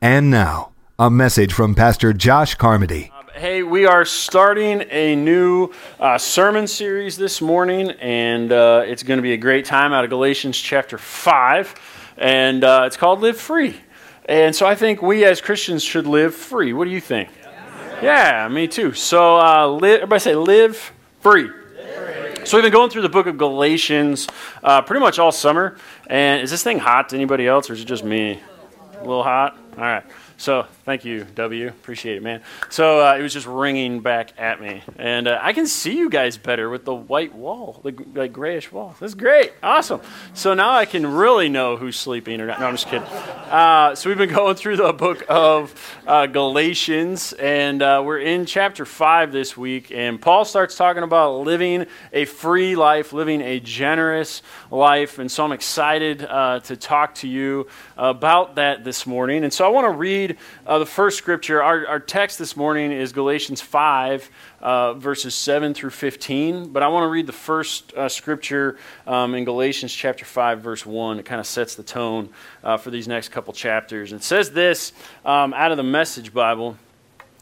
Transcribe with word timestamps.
And 0.00 0.30
now, 0.30 0.70
a 0.96 1.10
message 1.10 1.52
from 1.52 1.74
Pastor 1.74 2.12
Josh 2.12 2.54
Carmody. 2.54 3.10
Hey, 3.34 3.64
we 3.64 3.84
are 3.84 4.04
starting 4.04 4.84
a 4.90 5.16
new 5.16 5.72
uh, 5.98 6.18
sermon 6.18 6.68
series 6.68 7.16
this 7.16 7.40
morning, 7.40 7.90
and 8.00 8.52
uh, 8.52 8.84
it's 8.86 9.02
going 9.02 9.18
to 9.18 9.22
be 9.22 9.32
a 9.32 9.36
great 9.36 9.64
time 9.64 9.92
out 9.92 10.04
of 10.04 10.10
Galatians 10.10 10.56
chapter 10.56 10.98
5, 10.98 12.14
and 12.16 12.62
uh, 12.62 12.84
it's 12.86 12.96
called 12.96 13.22
Live 13.22 13.38
Free. 13.38 13.74
And 14.26 14.54
so 14.54 14.66
I 14.66 14.76
think 14.76 15.02
we 15.02 15.24
as 15.24 15.40
Christians 15.40 15.82
should 15.82 16.06
live 16.06 16.32
free. 16.32 16.72
What 16.72 16.84
do 16.84 16.90
you 16.92 17.00
think? 17.00 17.30
Yeah, 18.00 18.46
me 18.46 18.68
too. 18.68 18.92
So 18.92 19.36
uh, 19.36 19.66
li- 19.66 19.94
everybody 19.94 20.20
say, 20.20 20.36
live 20.36 20.92
free. 21.18 21.50
So 22.44 22.56
we've 22.56 22.62
been 22.62 22.72
going 22.72 22.90
through 22.90 23.02
the 23.02 23.08
book 23.08 23.26
of 23.26 23.36
Galatians 23.36 24.28
uh, 24.62 24.80
pretty 24.82 25.00
much 25.00 25.18
all 25.18 25.32
summer. 25.32 25.76
And 26.06 26.40
is 26.40 26.52
this 26.52 26.62
thing 26.62 26.78
hot 26.78 27.08
to 27.08 27.16
anybody 27.16 27.48
else, 27.48 27.68
or 27.68 27.72
is 27.72 27.80
it 27.80 27.86
just 27.86 28.04
me? 28.04 28.40
A 29.00 29.04
little 29.04 29.22
hot? 29.22 29.56
All 29.76 29.84
right. 29.84 30.04
So 30.36 30.66
thank 30.88 31.04
you, 31.04 31.26
W. 31.34 31.68
Appreciate 31.68 32.16
it, 32.16 32.22
man. 32.22 32.40
So 32.70 33.06
uh, 33.06 33.14
it 33.18 33.20
was 33.20 33.34
just 33.34 33.46
ringing 33.46 34.00
back 34.00 34.32
at 34.38 34.58
me, 34.58 34.82
and 34.96 35.28
uh, 35.28 35.38
I 35.42 35.52
can 35.52 35.66
see 35.66 35.98
you 35.98 36.08
guys 36.08 36.38
better 36.38 36.70
with 36.70 36.86
the 36.86 36.94
white 36.94 37.34
wall, 37.34 37.82
the 37.84 37.94
like 38.14 38.32
grayish 38.32 38.72
wall. 38.72 38.96
That's 38.98 39.12
great, 39.12 39.52
awesome. 39.62 40.00
So 40.32 40.54
now 40.54 40.70
I 40.70 40.86
can 40.86 41.06
really 41.06 41.50
know 41.50 41.76
who's 41.76 41.96
sleeping 41.96 42.40
or 42.40 42.46
not. 42.46 42.58
No, 42.58 42.68
I'm 42.68 42.74
just 42.74 42.86
kidding. 42.86 43.06
Uh, 43.06 43.94
so 43.96 44.08
we've 44.08 44.16
been 44.16 44.30
going 44.34 44.56
through 44.56 44.78
the 44.78 44.94
book 44.94 45.26
of 45.28 45.74
uh, 46.06 46.24
Galatians, 46.24 47.34
and 47.34 47.82
uh, 47.82 48.02
we're 48.02 48.20
in 48.20 48.46
chapter 48.46 48.86
five 48.86 49.30
this 49.30 49.58
week. 49.58 49.92
And 49.92 50.18
Paul 50.18 50.46
starts 50.46 50.74
talking 50.74 51.02
about 51.02 51.40
living 51.40 51.84
a 52.14 52.24
free 52.24 52.76
life, 52.76 53.12
living 53.12 53.42
a 53.42 53.60
generous 53.60 54.40
life, 54.70 55.18
and 55.18 55.30
so 55.30 55.44
I'm 55.44 55.52
excited 55.52 56.24
uh, 56.24 56.60
to 56.60 56.78
talk 56.78 57.16
to 57.16 57.28
you 57.28 57.66
about 57.98 58.54
that 58.54 58.84
this 58.84 59.06
morning. 59.06 59.44
And 59.44 59.52
so 59.52 59.66
I 59.66 59.68
want 59.68 59.84
to 59.84 59.90
read 59.90 60.38
uh, 60.78 60.84
the 60.84 60.86
first 60.86 61.18
scripture. 61.18 61.60
Our, 61.60 61.86
our 61.88 61.98
text 61.98 62.38
this 62.38 62.56
morning 62.56 62.92
is 62.92 63.12
Galatians 63.12 63.60
5, 63.60 64.30
uh, 64.60 64.94
verses 64.94 65.34
7 65.34 65.74
through 65.74 65.90
15. 65.90 66.68
But 66.68 66.84
I 66.84 66.88
want 66.88 67.02
to 67.02 67.08
read 67.08 67.26
the 67.26 67.32
first 67.32 67.92
uh, 67.94 68.08
scripture 68.08 68.78
um, 69.04 69.34
in 69.34 69.44
Galatians 69.44 69.92
chapter 69.92 70.24
5, 70.24 70.60
verse 70.60 70.86
1. 70.86 71.18
It 71.18 71.24
kind 71.24 71.40
of 71.40 71.48
sets 71.48 71.74
the 71.74 71.82
tone 71.82 72.28
uh, 72.62 72.76
for 72.76 72.90
these 72.90 73.08
next 73.08 73.30
couple 73.30 73.52
chapters. 73.52 74.12
It 74.12 74.22
says 74.22 74.52
this 74.52 74.92
um, 75.24 75.52
out 75.52 75.72
of 75.72 75.78
the 75.78 75.82
Message 75.82 76.32
Bible. 76.32 76.76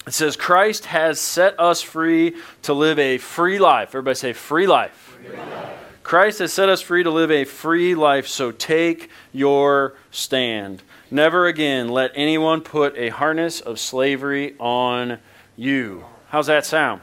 It 0.06 0.14
says, 0.14 0.34
Christ 0.36 0.86
has 0.86 1.20
set 1.20 1.60
us 1.60 1.82
free 1.82 2.36
to 2.62 2.72
live 2.72 2.98
a 2.98 3.18
free 3.18 3.58
life. 3.58 3.90
Everybody 3.90 4.14
say, 4.14 4.32
free 4.32 4.66
life. 4.66 5.18
Free 5.20 5.36
life. 5.36 5.78
Christ 6.02 6.38
has 6.38 6.54
set 6.54 6.70
us 6.70 6.80
free 6.80 7.02
to 7.02 7.10
live 7.10 7.32
a 7.32 7.44
free 7.44 7.96
life, 7.96 8.28
so 8.28 8.52
take 8.52 9.10
your 9.32 9.94
stand. 10.12 10.82
Never 11.10 11.46
again 11.46 11.88
let 11.88 12.12
anyone 12.14 12.62
put 12.62 12.96
a 12.96 13.10
harness 13.10 13.60
of 13.60 13.78
slavery 13.78 14.56
on 14.58 15.18
you. 15.56 16.04
How's 16.28 16.48
that 16.48 16.66
sound? 16.66 17.00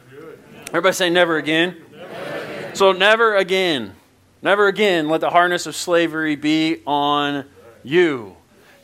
Everybody 0.68 0.94
say 0.94 1.09
never 1.09 1.38
again. 1.38 1.82
So 2.74 2.92
never 2.92 3.36
again. 3.36 3.96
Never 4.42 4.68
again 4.68 5.08
let 5.08 5.22
the 5.22 5.30
harness 5.30 5.68
of 5.68 5.76
slavery 5.76 6.36
be 6.36 6.81
on 6.86 7.46
you. 7.84 8.36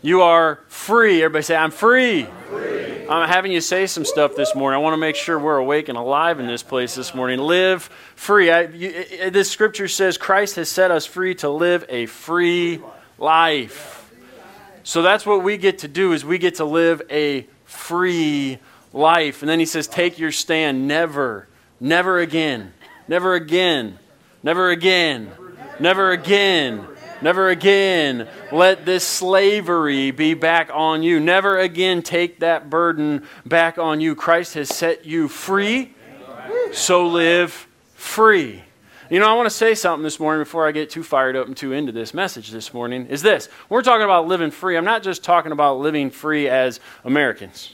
You 0.02 0.22
are 0.22 0.62
free. 0.70 1.22
Everybody 1.22 1.44
say, 1.44 1.56
I'm 1.58 1.72
free. 1.72 2.26
I'm 2.26 2.32
free. 2.48 3.08
I'm 3.10 3.28
having 3.28 3.52
you 3.52 3.60
say 3.60 3.88
some 3.88 4.06
stuff 4.06 4.36
this 4.36 4.56
morning. 4.56 4.80
I 4.80 4.82
want 4.82 4.94
to 4.94 4.98
make 4.98 5.18
sure 5.18 5.38
we're 5.38 5.58
awake 5.58 5.90
and 5.90 5.98
alive 5.98 6.40
in 6.40 6.48
this 6.48 6.64
place 6.64 6.96
this 6.96 7.14
morning. 7.14 7.40
Live 7.40 7.84
free. 8.16 8.52
I, 8.52 8.62
you, 8.68 9.32
this 9.32 9.52
scripture 9.52 9.90
says 9.90 10.18
Christ 10.18 10.56
has 10.56 10.70
set 10.70 10.92
us 10.92 11.06
free 11.06 11.36
to 11.36 11.50
live 11.50 11.84
a 11.90 12.06
free 12.06 12.82
life. 13.18 13.99
So 14.90 15.04
that's 15.04 15.24
what 15.24 15.44
we 15.44 15.58
get 15.58 15.78
to 15.80 15.88
do 15.88 16.14
is 16.14 16.26
we 16.26 16.40
get 16.40 16.56
to 16.56 16.66
live 16.66 17.04
a 17.12 17.46
free 17.66 18.58
life. 18.92 19.44
And 19.44 19.50
then 19.50 19.60
he 19.60 19.68
says, 19.68 19.86
take 19.86 20.18
your 20.18 20.32
stand. 20.32 20.88
Never, 20.88 21.48
never 21.80 22.18
again, 22.18 22.74
never 23.08 23.36
again, 23.36 24.00
never 24.42 24.72
again, 24.72 25.30
never 25.80 26.10
again, 26.10 26.88
never 27.22 27.50
again 27.50 28.28
let 28.52 28.88
this 28.88 29.06
slavery 29.06 30.10
be 30.10 30.34
back 30.34 30.72
on 30.74 31.04
you. 31.04 31.20
Never 31.20 31.60
again 31.60 32.02
take 32.02 32.40
that 32.40 32.72
burden 32.72 33.28
back 33.46 33.78
on 33.78 34.02
you. 34.02 34.16
Christ 34.16 34.56
has 34.56 34.70
set 34.70 35.06
you 35.06 35.28
free, 35.28 35.94
so 36.72 37.06
live 37.06 37.68
free. 37.94 38.64
You 39.10 39.20
know, 39.20 39.28
I 39.28 39.34
want 39.34 39.48
to 39.48 39.56
say 39.56 39.74
something 39.74 40.04
this 40.04 40.20
morning 40.20 40.42
before 40.44 40.68
I 40.68 40.72
get 40.72 40.92
too 40.92 41.02
fired 41.02 41.36
up 41.36 41.48
and 41.48 41.58
too 41.58 41.74
into 41.74 41.92
this 41.92 42.14
message 42.14 42.52
this 42.52 42.76
morning 42.76 43.08
is 43.08 43.24
this. 43.24 43.48
When 43.68 43.78
We're 43.80 43.82
talking 43.82 44.04
about 44.04 44.28
living 44.28 44.52
free. 44.52 44.78
I'm 44.78 44.86
not 44.86 45.02
just 45.02 45.24
talking 45.24 45.52
about 45.52 45.80
living 45.80 46.12
free 46.12 46.48
as 46.48 46.80
Americans. 47.04 47.74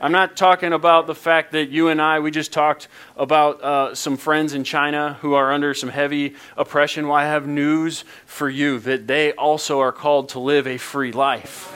I'm 0.00 0.10
not 0.10 0.36
talking 0.36 0.72
about 0.72 1.06
the 1.06 1.14
fact 1.14 1.52
that 1.52 1.68
you 1.68 1.86
and 1.86 2.02
I, 2.02 2.18
we 2.18 2.32
just 2.32 2.52
talked 2.52 2.88
about 3.16 3.62
uh, 3.62 3.94
some 3.94 4.16
friends 4.16 4.54
in 4.54 4.64
China 4.64 5.16
who 5.20 5.34
are 5.34 5.52
under 5.52 5.72
some 5.72 5.88
heavy 5.88 6.34
oppression. 6.56 7.06
Well, 7.06 7.16
I 7.16 7.26
have 7.26 7.46
news 7.46 8.04
for 8.24 8.48
you 8.48 8.80
that 8.80 9.06
they 9.06 9.34
also 9.34 9.78
are 9.78 9.92
called 9.92 10.30
to 10.30 10.40
live 10.40 10.66
a 10.66 10.78
free 10.78 11.12
life. 11.12 11.75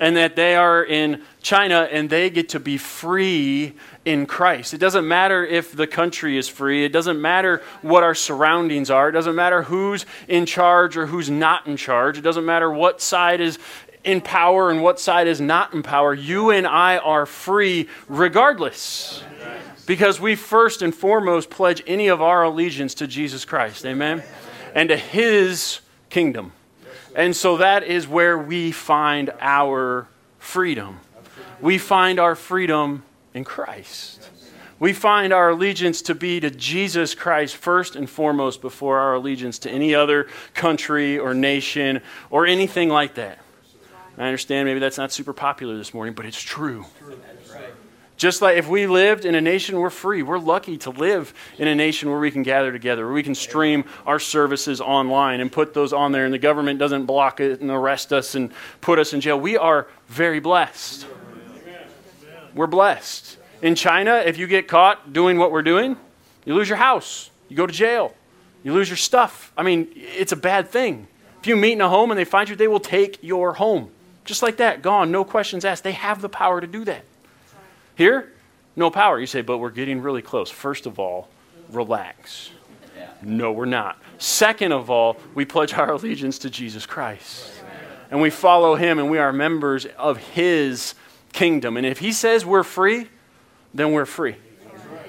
And 0.00 0.16
that 0.16 0.34
they 0.34 0.56
are 0.56 0.82
in 0.82 1.22
China 1.42 1.86
and 1.92 2.10
they 2.10 2.30
get 2.30 2.48
to 2.48 2.60
be 2.60 2.78
free 2.78 3.74
in 4.04 4.26
Christ. 4.26 4.74
It 4.74 4.78
doesn't 4.78 5.06
matter 5.06 5.44
if 5.44 5.72
the 5.72 5.86
country 5.86 6.36
is 6.38 6.48
free. 6.48 6.84
It 6.84 6.92
doesn't 6.92 7.20
matter 7.20 7.62
what 7.82 8.02
our 8.02 8.14
surroundings 8.14 8.90
are. 8.90 9.10
It 9.10 9.12
doesn't 9.12 9.36
matter 9.36 9.62
who's 9.62 10.06
in 10.26 10.46
charge 10.46 10.96
or 10.96 11.06
who's 11.06 11.30
not 11.30 11.66
in 11.66 11.76
charge. 11.76 12.16
It 12.16 12.22
doesn't 12.22 12.46
matter 12.46 12.72
what 12.72 13.00
side 13.00 13.40
is 13.40 13.58
in 14.02 14.22
power 14.22 14.70
and 14.70 14.82
what 14.82 14.98
side 14.98 15.26
is 15.26 15.40
not 15.40 15.74
in 15.74 15.82
power. 15.82 16.14
You 16.14 16.50
and 16.50 16.66
I 16.66 16.96
are 16.98 17.26
free 17.26 17.88
regardless. 18.08 19.22
Because 19.86 20.20
we 20.20 20.34
first 20.34 20.82
and 20.82 20.94
foremost 20.94 21.50
pledge 21.50 21.82
any 21.86 22.08
of 22.08 22.22
our 22.22 22.44
allegiance 22.44 22.94
to 22.94 23.06
Jesus 23.06 23.44
Christ. 23.44 23.84
Amen? 23.84 24.22
And 24.74 24.88
to 24.88 24.96
his 24.96 25.80
kingdom. 26.08 26.52
And 27.20 27.36
so 27.36 27.58
that 27.58 27.84
is 27.84 28.08
where 28.08 28.38
we 28.38 28.72
find 28.72 29.30
our 29.42 30.08
freedom. 30.38 31.00
We 31.60 31.76
find 31.76 32.18
our 32.18 32.34
freedom 32.34 33.02
in 33.34 33.44
Christ. 33.44 34.30
We 34.78 34.94
find 34.94 35.30
our 35.30 35.50
allegiance 35.50 36.00
to 36.02 36.14
be 36.14 36.40
to 36.40 36.50
Jesus 36.50 37.14
Christ 37.14 37.56
first 37.56 37.94
and 37.94 38.08
foremost 38.08 38.62
before 38.62 38.98
our 38.98 39.16
allegiance 39.16 39.58
to 39.60 39.70
any 39.70 39.94
other 39.94 40.28
country 40.54 41.18
or 41.18 41.34
nation 41.34 42.00
or 42.30 42.46
anything 42.46 42.88
like 42.88 43.16
that. 43.16 43.38
I 44.16 44.24
understand 44.24 44.66
maybe 44.66 44.80
that's 44.80 44.96
not 44.96 45.12
super 45.12 45.34
popular 45.34 45.76
this 45.76 45.92
morning, 45.92 46.14
but 46.14 46.24
it's 46.24 46.40
true. 46.40 46.86
Just 48.20 48.42
like 48.42 48.58
if 48.58 48.68
we 48.68 48.86
lived 48.86 49.24
in 49.24 49.34
a 49.34 49.40
nation, 49.40 49.78
we're 49.78 49.88
free. 49.88 50.22
We're 50.22 50.38
lucky 50.38 50.76
to 50.78 50.90
live 50.90 51.32
in 51.56 51.68
a 51.68 51.74
nation 51.74 52.10
where 52.10 52.20
we 52.20 52.30
can 52.30 52.42
gather 52.42 52.70
together, 52.70 53.06
where 53.06 53.14
we 53.14 53.22
can 53.22 53.34
stream 53.34 53.84
our 54.04 54.18
services 54.18 54.80
online 54.80 55.40
and 55.40 55.50
put 55.50 55.72
those 55.72 55.94
on 55.94 56.12
there, 56.12 56.26
and 56.26 56.34
the 56.34 56.38
government 56.38 56.78
doesn't 56.78 57.06
block 57.06 57.40
it 57.40 57.62
and 57.62 57.70
arrest 57.70 58.12
us 58.12 58.34
and 58.34 58.52
put 58.82 58.98
us 58.98 59.14
in 59.14 59.22
jail. 59.22 59.40
We 59.40 59.56
are 59.56 59.88
very 60.06 60.38
blessed 60.38 61.06
we're 62.54 62.66
blessed. 62.66 63.38
In 63.62 63.74
China, 63.74 64.16
if 64.24 64.38
you 64.38 64.46
get 64.46 64.68
caught 64.68 65.12
doing 65.12 65.38
what 65.38 65.52
we're 65.52 65.62
doing, 65.62 65.96
you 66.44 66.54
lose 66.54 66.68
your 66.68 66.78
house, 66.78 67.30
you 67.48 67.56
go 67.56 67.66
to 67.66 67.72
jail, 67.72 68.14
you 68.62 68.72
lose 68.72 68.88
your 68.88 68.96
stuff. 68.96 69.52
I 69.56 69.62
mean, 69.62 69.88
it's 69.94 70.32
a 70.32 70.36
bad 70.36 70.68
thing. 70.68 71.06
If 71.40 71.46
you 71.46 71.56
meet 71.56 71.72
in 71.72 71.80
a 71.80 71.88
home 71.88 72.10
and 72.10 72.18
they 72.18 72.24
find 72.24 72.48
you, 72.48 72.56
they 72.56 72.68
will 72.68 72.80
take 72.80 73.18
your 73.22 73.54
home. 73.54 73.90
Just 74.24 74.42
like 74.42 74.58
that, 74.58 74.82
gone, 74.82 75.10
no 75.10 75.24
questions 75.24 75.64
asked. 75.64 75.84
They 75.84 75.92
have 75.92 76.20
the 76.20 76.28
power 76.28 76.60
to 76.60 76.66
do 76.66 76.84
that. 76.84 77.04
Here, 78.00 78.32
no 78.76 78.90
power. 78.90 79.20
You 79.20 79.26
say, 79.26 79.42
but 79.42 79.58
we're 79.58 79.68
getting 79.68 80.00
really 80.00 80.22
close. 80.22 80.48
First 80.48 80.86
of 80.86 80.98
all, 80.98 81.28
relax. 81.70 82.48
No, 83.20 83.52
we're 83.52 83.66
not. 83.66 83.98
Second 84.16 84.72
of 84.72 84.88
all, 84.88 85.18
we 85.34 85.44
pledge 85.44 85.74
our 85.74 85.92
allegiance 85.92 86.38
to 86.38 86.48
Jesus 86.48 86.86
Christ. 86.86 87.52
And 88.10 88.22
we 88.22 88.30
follow 88.30 88.74
him 88.74 88.98
and 88.98 89.10
we 89.10 89.18
are 89.18 89.34
members 89.34 89.84
of 89.84 90.16
his 90.16 90.94
kingdom. 91.34 91.76
And 91.76 91.84
if 91.84 91.98
he 91.98 92.10
says 92.12 92.46
we're 92.46 92.62
free, 92.62 93.06
then 93.74 93.92
we're 93.92 94.06
free. 94.06 94.36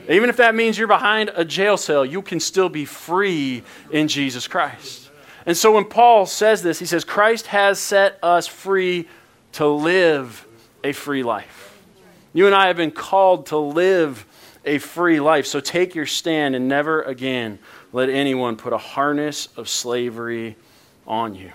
Even 0.10 0.30
if 0.30 0.36
that 0.36 0.54
means 0.54 0.78
you're 0.78 0.90
behind 0.90 1.32
a 1.34 1.46
jail 1.46 1.78
cell, 1.78 2.06
you 2.06 2.22
can 2.22 2.42
still 2.42 2.68
be 2.68 2.84
free 2.84 3.64
in 3.90 4.10
Jesus 4.10 4.50
Christ. 4.50 5.10
And 5.46 5.56
so 5.56 5.72
when 5.72 5.86
Paul 5.86 6.26
says 6.26 6.62
this, 6.62 6.80
he 6.80 6.86
says, 6.86 7.06
Christ 7.06 7.48
has 7.48 7.80
set 7.80 8.20
us 8.22 8.48
free 8.48 9.08
to 9.54 9.66
live 9.66 10.46
a 10.84 10.92
free 10.92 11.24
life. 11.24 11.61
You 12.34 12.46
and 12.46 12.56
I 12.56 12.68
have 12.68 12.78
been 12.78 12.92
called 12.92 13.48
to 13.48 13.58
live 13.58 14.26
a 14.64 14.78
free 14.78 15.20
life. 15.20 15.46
So 15.46 15.60
take 15.60 15.96
your 15.96 16.06
stand 16.06 16.56
and 16.56 16.68
never 16.68 17.02
again 17.02 17.60
let 17.94 18.10
anyone 18.10 18.56
put 18.56 18.74
a 18.74 18.78
harness 18.78 19.50
of 19.58 19.68
slavery 19.68 20.56
on 21.06 21.36
you. 21.36 21.52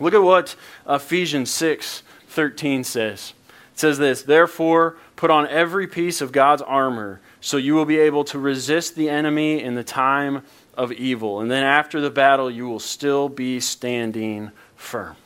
Look 0.00 0.14
at 0.14 0.22
what 0.22 0.56
Ephesians 0.88 1.50
6 1.50 2.02
13 2.28 2.82
says. 2.82 3.34
It 3.72 3.78
says 3.78 3.98
this 3.98 4.22
Therefore, 4.22 4.96
put 5.16 5.30
on 5.30 5.46
every 5.48 5.86
piece 5.86 6.20
of 6.20 6.32
God's 6.32 6.62
armor, 6.62 7.20
so 7.40 7.56
you 7.56 7.74
will 7.74 7.84
be 7.84 7.98
able 7.98 8.24
to 8.24 8.38
resist 8.38 8.96
the 8.96 9.08
enemy 9.08 9.62
in 9.62 9.74
the 9.74 9.84
time 9.84 10.42
of 10.74 10.90
evil. 10.92 11.40
And 11.40 11.50
then 11.50 11.62
after 11.62 12.00
the 12.00 12.10
battle, 12.10 12.50
you 12.50 12.66
will 12.68 12.80
still 12.80 13.28
be 13.28 13.60
standing 13.60 14.50
firm. 14.74 15.16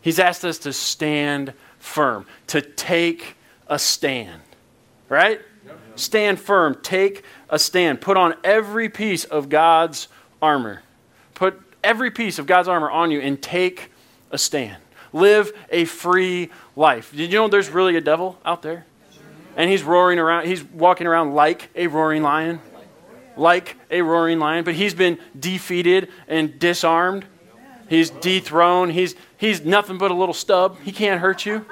He's 0.00 0.18
asked 0.18 0.44
us 0.44 0.58
to 0.60 0.72
stand 0.72 1.52
firm, 1.78 2.26
to 2.48 2.62
take 2.62 3.36
a 3.70 3.78
stand. 3.78 4.42
Right? 5.08 5.40
Stand 5.94 6.38
firm. 6.38 6.76
Take 6.82 7.24
a 7.48 7.58
stand. 7.58 8.02
Put 8.02 8.18
on 8.18 8.34
every 8.44 8.90
piece 8.90 9.24
of 9.24 9.48
God's 9.48 10.08
armor. 10.42 10.82
Put 11.34 11.58
every 11.82 12.10
piece 12.10 12.38
of 12.38 12.46
God's 12.46 12.68
armor 12.68 12.90
on 12.90 13.10
you 13.10 13.20
and 13.20 13.40
take 13.40 13.90
a 14.30 14.36
stand. 14.36 14.76
Live 15.12 15.52
a 15.70 15.86
free 15.86 16.50
life. 16.76 17.10
Did 17.12 17.32
you 17.32 17.38
know 17.38 17.48
there's 17.48 17.70
really 17.70 17.96
a 17.96 18.00
devil 18.00 18.38
out 18.44 18.62
there? 18.62 18.84
And 19.56 19.70
he's 19.70 19.82
roaring 19.82 20.18
around, 20.18 20.46
he's 20.46 20.62
walking 20.62 21.06
around 21.06 21.34
like 21.34 21.70
a 21.74 21.86
roaring 21.86 22.22
lion. 22.22 22.60
Like 23.36 23.76
a 23.90 24.02
roaring 24.02 24.38
lion, 24.38 24.64
but 24.64 24.74
he's 24.74 24.94
been 24.94 25.18
defeated 25.38 26.08
and 26.28 26.58
disarmed. 26.58 27.24
He's 27.88 28.10
dethroned. 28.10 28.92
He's, 28.92 29.16
he's 29.36 29.64
nothing 29.64 29.98
but 29.98 30.10
a 30.10 30.14
little 30.14 30.34
stub. 30.34 30.78
He 30.82 30.92
can't 30.92 31.20
hurt 31.20 31.44
you. 31.46 31.64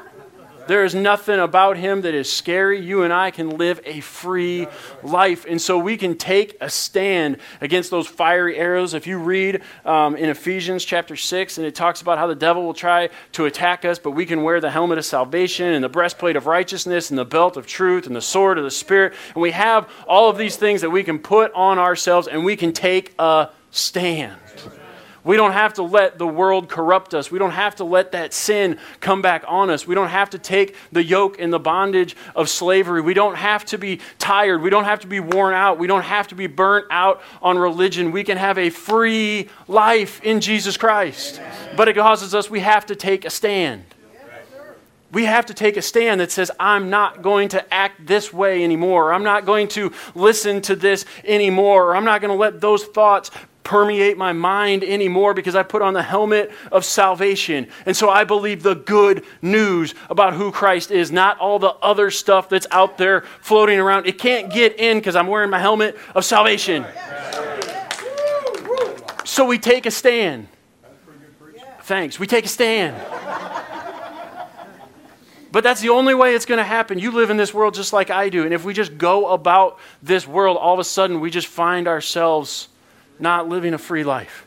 There 0.68 0.84
is 0.84 0.94
nothing 0.94 1.40
about 1.40 1.78
him 1.78 2.02
that 2.02 2.14
is 2.14 2.30
scary. 2.30 2.78
You 2.78 3.02
and 3.02 3.12
I 3.12 3.30
can 3.30 3.56
live 3.56 3.80
a 3.86 4.00
free 4.00 4.66
life. 5.02 5.46
And 5.48 5.60
so 5.60 5.78
we 5.78 5.96
can 5.96 6.14
take 6.14 6.58
a 6.60 6.68
stand 6.68 7.38
against 7.62 7.90
those 7.90 8.06
fiery 8.06 8.58
arrows. 8.58 8.92
If 8.92 9.06
you 9.06 9.18
read 9.18 9.62
um, 9.86 10.14
in 10.14 10.28
Ephesians 10.28 10.84
chapter 10.84 11.16
6, 11.16 11.56
and 11.56 11.66
it 11.66 11.74
talks 11.74 12.02
about 12.02 12.18
how 12.18 12.26
the 12.26 12.34
devil 12.34 12.62
will 12.64 12.74
try 12.74 13.08
to 13.32 13.46
attack 13.46 13.86
us, 13.86 13.98
but 13.98 14.10
we 14.10 14.26
can 14.26 14.42
wear 14.42 14.60
the 14.60 14.70
helmet 14.70 14.98
of 14.98 15.06
salvation 15.06 15.72
and 15.72 15.82
the 15.82 15.88
breastplate 15.88 16.36
of 16.36 16.44
righteousness 16.46 17.08
and 17.08 17.18
the 17.18 17.24
belt 17.24 17.56
of 17.56 17.66
truth 17.66 18.06
and 18.06 18.14
the 18.14 18.20
sword 18.20 18.58
of 18.58 18.64
the 18.64 18.70
Spirit. 18.70 19.14
And 19.34 19.40
we 19.40 19.52
have 19.52 19.88
all 20.06 20.28
of 20.28 20.36
these 20.36 20.56
things 20.56 20.82
that 20.82 20.90
we 20.90 21.02
can 21.02 21.18
put 21.18 21.50
on 21.54 21.78
ourselves 21.78 22.28
and 22.28 22.44
we 22.44 22.56
can 22.56 22.74
take 22.74 23.14
a 23.18 23.48
stand. 23.70 24.36
We 25.28 25.36
don't 25.36 25.52
have 25.52 25.74
to 25.74 25.82
let 25.82 26.16
the 26.16 26.26
world 26.26 26.70
corrupt 26.70 27.12
us. 27.12 27.30
We 27.30 27.38
don't 27.38 27.50
have 27.50 27.76
to 27.76 27.84
let 27.84 28.12
that 28.12 28.32
sin 28.32 28.78
come 29.00 29.20
back 29.20 29.44
on 29.46 29.68
us. 29.68 29.86
We 29.86 29.94
don't 29.94 30.08
have 30.08 30.30
to 30.30 30.38
take 30.38 30.74
the 30.90 31.04
yoke 31.04 31.38
and 31.38 31.52
the 31.52 31.58
bondage 31.58 32.16
of 32.34 32.48
slavery. 32.48 33.02
We 33.02 33.12
don't 33.12 33.34
have 33.34 33.66
to 33.66 33.76
be 33.76 34.00
tired. 34.18 34.62
We 34.62 34.70
don't 34.70 34.84
have 34.84 35.00
to 35.00 35.06
be 35.06 35.20
worn 35.20 35.52
out. 35.52 35.78
We 35.78 35.86
don't 35.86 36.00
have 36.00 36.28
to 36.28 36.34
be 36.34 36.46
burnt 36.46 36.86
out 36.90 37.20
on 37.42 37.58
religion. 37.58 38.10
We 38.10 38.24
can 38.24 38.38
have 38.38 38.56
a 38.56 38.70
free 38.70 39.50
life 39.66 40.22
in 40.22 40.40
Jesus 40.40 40.78
Christ. 40.78 41.42
But 41.76 41.88
it 41.88 41.94
causes 41.94 42.34
us, 42.34 42.48
we 42.48 42.60
have 42.60 42.86
to 42.86 42.96
take 42.96 43.26
a 43.26 43.30
stand. 43.30 43.84
We 45.12 45.26
have 45.26 45.44
to 45.46 45.54
take 45.54 45.76
a 45.76 45.82
stand 45.82 46.22
that 46.22 46.30
says, 46.30 46.50
I'm 46.58 46.88
not 46.88 47.20
going 47.20 47.50
to 47.50 47.74
act 47.74 48.06
this 48.06 48.32
way 48.32 48.64
anymore. 48.64 49.12
I'm 49.12 49.24
not 49.24 49.44
going 49.44 49.68
to 49.68 49.92
listen 50.14 50.62
to 50.62 50.74
this 50.74 51.04
anymore. 51.22 51.94
I'm 51.94 52.04
not 52.04 52.22
going 52.22 52.30
to 52.30 52.40
let 52.40 52.62
those 52.62 52.84
thoughts 52.84 53.30
permeate 53.68 54.16
my 54.16 54.32
mind 54.32 54.82
anymore 54.82 55.34
because 55.34 55.54
I 55.54 55.62
put 55.62 55.82
on 55.82 55.92
the 55.92 56.02
helmet 56.02 56.50
of 56.72 56.86
salvation. 56.86 57.68
And 57.84 57.94
so 57.94 58.08
I 58.08 58.24
believe 58.24 58.62
the 58.62 58.74
good 58.74 59.26
news 59.42 59.94
about 60.08 60.32
who 60.32 60.50
Christ 60.50 60.90
is, 60.90 61.12
not 61.12 61.38
all 61.38 61.58
the 61.58 61.74
other 61.82 62.10
stuff 62.10 62.48
that's 62.48 62.66
out 62.70 62.96
there 62.96 63.26
floating 63.42 63.78
around. 63.78 64.06
It 64.06 64.18
can't 64.18 64.50
get 64.50 64.80
in 64.80 64.96
because 64.96 65.14
I'm 65.14 65.26
wearing 65.26 65.50
my 65.50 65.58
helmet 65.58 65.98
of 66.14 66.24
salvation. 66.24 66.86
So 69.26 69.44
we 69.44 69.58
take 69.58 69.84
a 69.84 69.90
stand. 69.90 70.48
Thanks. 71.82 72.18
We 72.18 72.26
take 72.26 72.46
a 72.46 72.48
stand. 72.48 72.96
But 75.52 75.62
that's 75.62 75.82
the 75.82 75.90
only 75.90 76.14
way 76.14 76.34
it's 76.34 76.46
going 76.46 76.56
to 76.56 76.64
happen. 76.64 76.98
You 76.98 77.10
live 77.10 77.28
in 77.28 77.36
this 77.36 77.52
world 77.52 77.74
just 77.74 77.92
like 77.92 78.08
I 78.08 78.30
do. 78.30 78.44
And 78.44 78.54
if 78.54 78.64
we 78.64 78.72
just 78.72 78.96
go 78.96 79.28
about 79.28 79.78
this 80.02 80.26
world, 80.26 80.56
all 80.56 80.72
of 80.72 80.80
a 80.80 80.84
sudden 80.84 81.20
we 81.20 81.30
just 81.30 81.48
find 81.48 81.86
ourselves 81.86 82.68
not 83.20 83.48
living 83.48 83.74
a 83.74 83.78
free 83.78 84.04
life. 84.04 84.46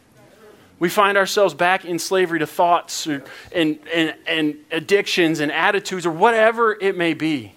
We 0.79 0.89
find 0.89 1.17
ourselves 1.17 1.53
back 1.53 1.85
in 1.85 1.99
slavery 1.99 2.39
to 2.39 2.47
thoughts 2.47 3.05
or, 3.05 3.23
and, 3.53 3.79
and, 3.93 4.15
and 4.25 4.57
addictions 4.71 5.39
and 5.39 5.51
attitudes 5.51 6.07
or 6.07 6.11
whatever 6.11 6.75
it 6.81 6.97
may 6.97 7.13
be. 7.13 7.53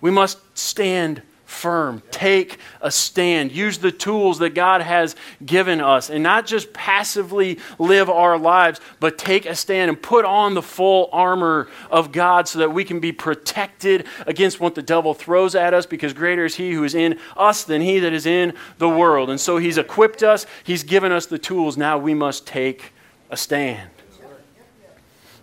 We 0.00 0.10
must 0.10 0.38
stand 0.56 1.22
firm. 1.48 2.02
Take 2.10 2.58
a 2.82 2.90
stand. 2.90 3.52
Use 3.52 3.78
the 3.78 3.90
tools 3.90 4.38
that 4.40 4.50
God 4.50 4.82
has 4.82 5.16
given 5.44 5.80
us 5.80 6.10
and 6.10 6.22
not 6.22 6.46
just 6.46 6.74
passively 6.74 7.58
live 7.78 8.10
our 8.10 8.38
lives, 8.38 8.80
but 9.00 9.16
take 9.16 9.46
a 9.46 9.54
stand 9.54 9.88
and 9.88 10.00
put 10.00 10.26
on 10.26 10.52
the 10.52 10.62
full 10.62 11.08
armor 11.10 11.66
of 11.90 12.12
God 12.12 12.46
so 12.46 12.58
that 12.58 12.72
we 12.72 12.84
can 12.84 13.00
be 13.00 13.12
protected 13.12 14.06
against 14.26 14.60
what 14.60 14.74
the 14.74 14.82
devil 14.82 15.14
throws 15.14 15.54
at 15.54 15.72
us 15.72 15.86
because 15.86 16.12
greater 16.12 16.44
is 16.44 16.56
he 16.56 16.72
who 16.72 16.84
is 16.84 16.94
in 16.94 17.18
us 17.34 17.64
than 17.64 17.80
he 17.80 17.98
that 17.98 18.12
is 18.12 18.26
in 18.26 18.52
the 18.76 18.88
world. 18.88 19.30
And 19.30 19.40
so 19.40 19.56
he's 19.56 19.78
equipped 19.78 20.22
us, 20.22 20.44
he's 20.64 20.84
given 20.84 21.12
us 21.12 21.24
the 21.24 21.38
tools. 21.38 21.78
Now 21.78 21.96
we 21.96 22.12
must 22.12 22.46
take 22.46 22.92
a 23.30 23.38
stand. 23.38 23.88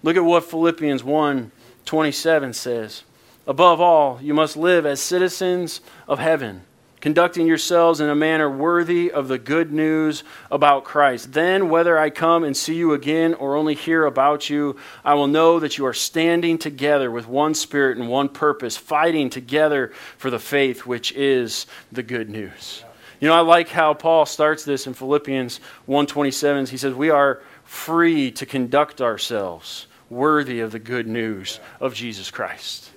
Look 0.04 0.16
at 0.18 0.24
what 0.24 0.44
Philippians 0.44 1.04
1 1.04 1.52
27 1.86 2.54
says. 2.54 3.04
Above 3.48 3.80
all, 3.80 4.20
you 4.22 4.34
must 4.34 4.58
live 4.58 4.86
as 4.86 5.00
citizens 5.00 5.80
of 6.08 6.18
heaven, 6.18 6.64
conducting 7.00 7.46
yourselves 7.46 8.00
in 8.00 8.10
a 8.10 8.16
manner 8.16 8.50
worthy 8.50 9.12
of 9.12 9.28
the 9.28 9.38
good 9.38 9.72
news 9.72 10.24
about 10.50 10.84
Christ. 10.84 11.34
Then, 11.34 11.70
whether 11.70 11.96
I 11.96 12.10
come 12.10 12.44
and 12.44 12.58
see 12.58 12.74
you 12.74 12.94
again 12.94 13.36
or 13.36 13.56
only 13.56 13.76
hear 13.76 14.06
about 14.06 14.50
you, 14.50 14.78
I 15.04 15.14
will 15.14 15.28
know 15.28 15.60
that 15.60 15.78
you 15.78 15.86
are 15.86 15.94
standing 15.94 16.58
together 16.58 17.12
with 17.12 17.28
one 17.28 17.54
spirit 17.54 18.00
and 18.00 18.10
one 18.10 18.30
purpose, 18.30 18.78
fighting 18.78 19.30
together 19.30 19.92
for 20.18 20.32
the 20.32 20.40
faith 20.40 20.88
which 20.88 21.12
is 21.12 21.68
the 21.92 22.04
good 22.04 22.32
news. 22.32 22.84
You 23.20 23.28
know, 23.28 23.36
I 23.36 23.42
like 23.42 23.70
how 23.70 23.94
Paul 23.94 24.26
starts 24.26 24.66
this 24.66 24.88
in 24.88 24.96
Philippians 24.96 25.60
1:27. 25.86 26.66
He 26.66 26.78
says, 26.78 26.96
"We 26.96 27.12
are 27.12 27.42
free 27.64 28.32
to 28.32 28.46
conduct 28.48 29.02
ourselves 29.02 29.86
worthy 30.10 30.62
of 30.62 30.72
the 30.72 30.80
good 30.80 31.08
news 31.08 31.60
of 31.80 31.94
Jesus 31.94 32.32
Christ." 32.32 32.90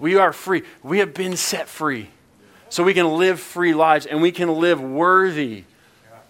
We 0.00 0.16
are 0.16 0.32
free. 0.32 0.62
We 0.82 0.98
have 0.98 1.14
been 1.14 1.36
set 1.36 1.68
free. 1.68 2.10
So 2.70 2.82
we 2.82 2.94
can 2.94 3.16
live 3.16 3.38
free 3.40 3.74
lives 3.74 4.06
and 4.06 4.22
we 4.22 4.32
can 4.32 4.48
live 4.48 4.80
worthy. 4.80 5.64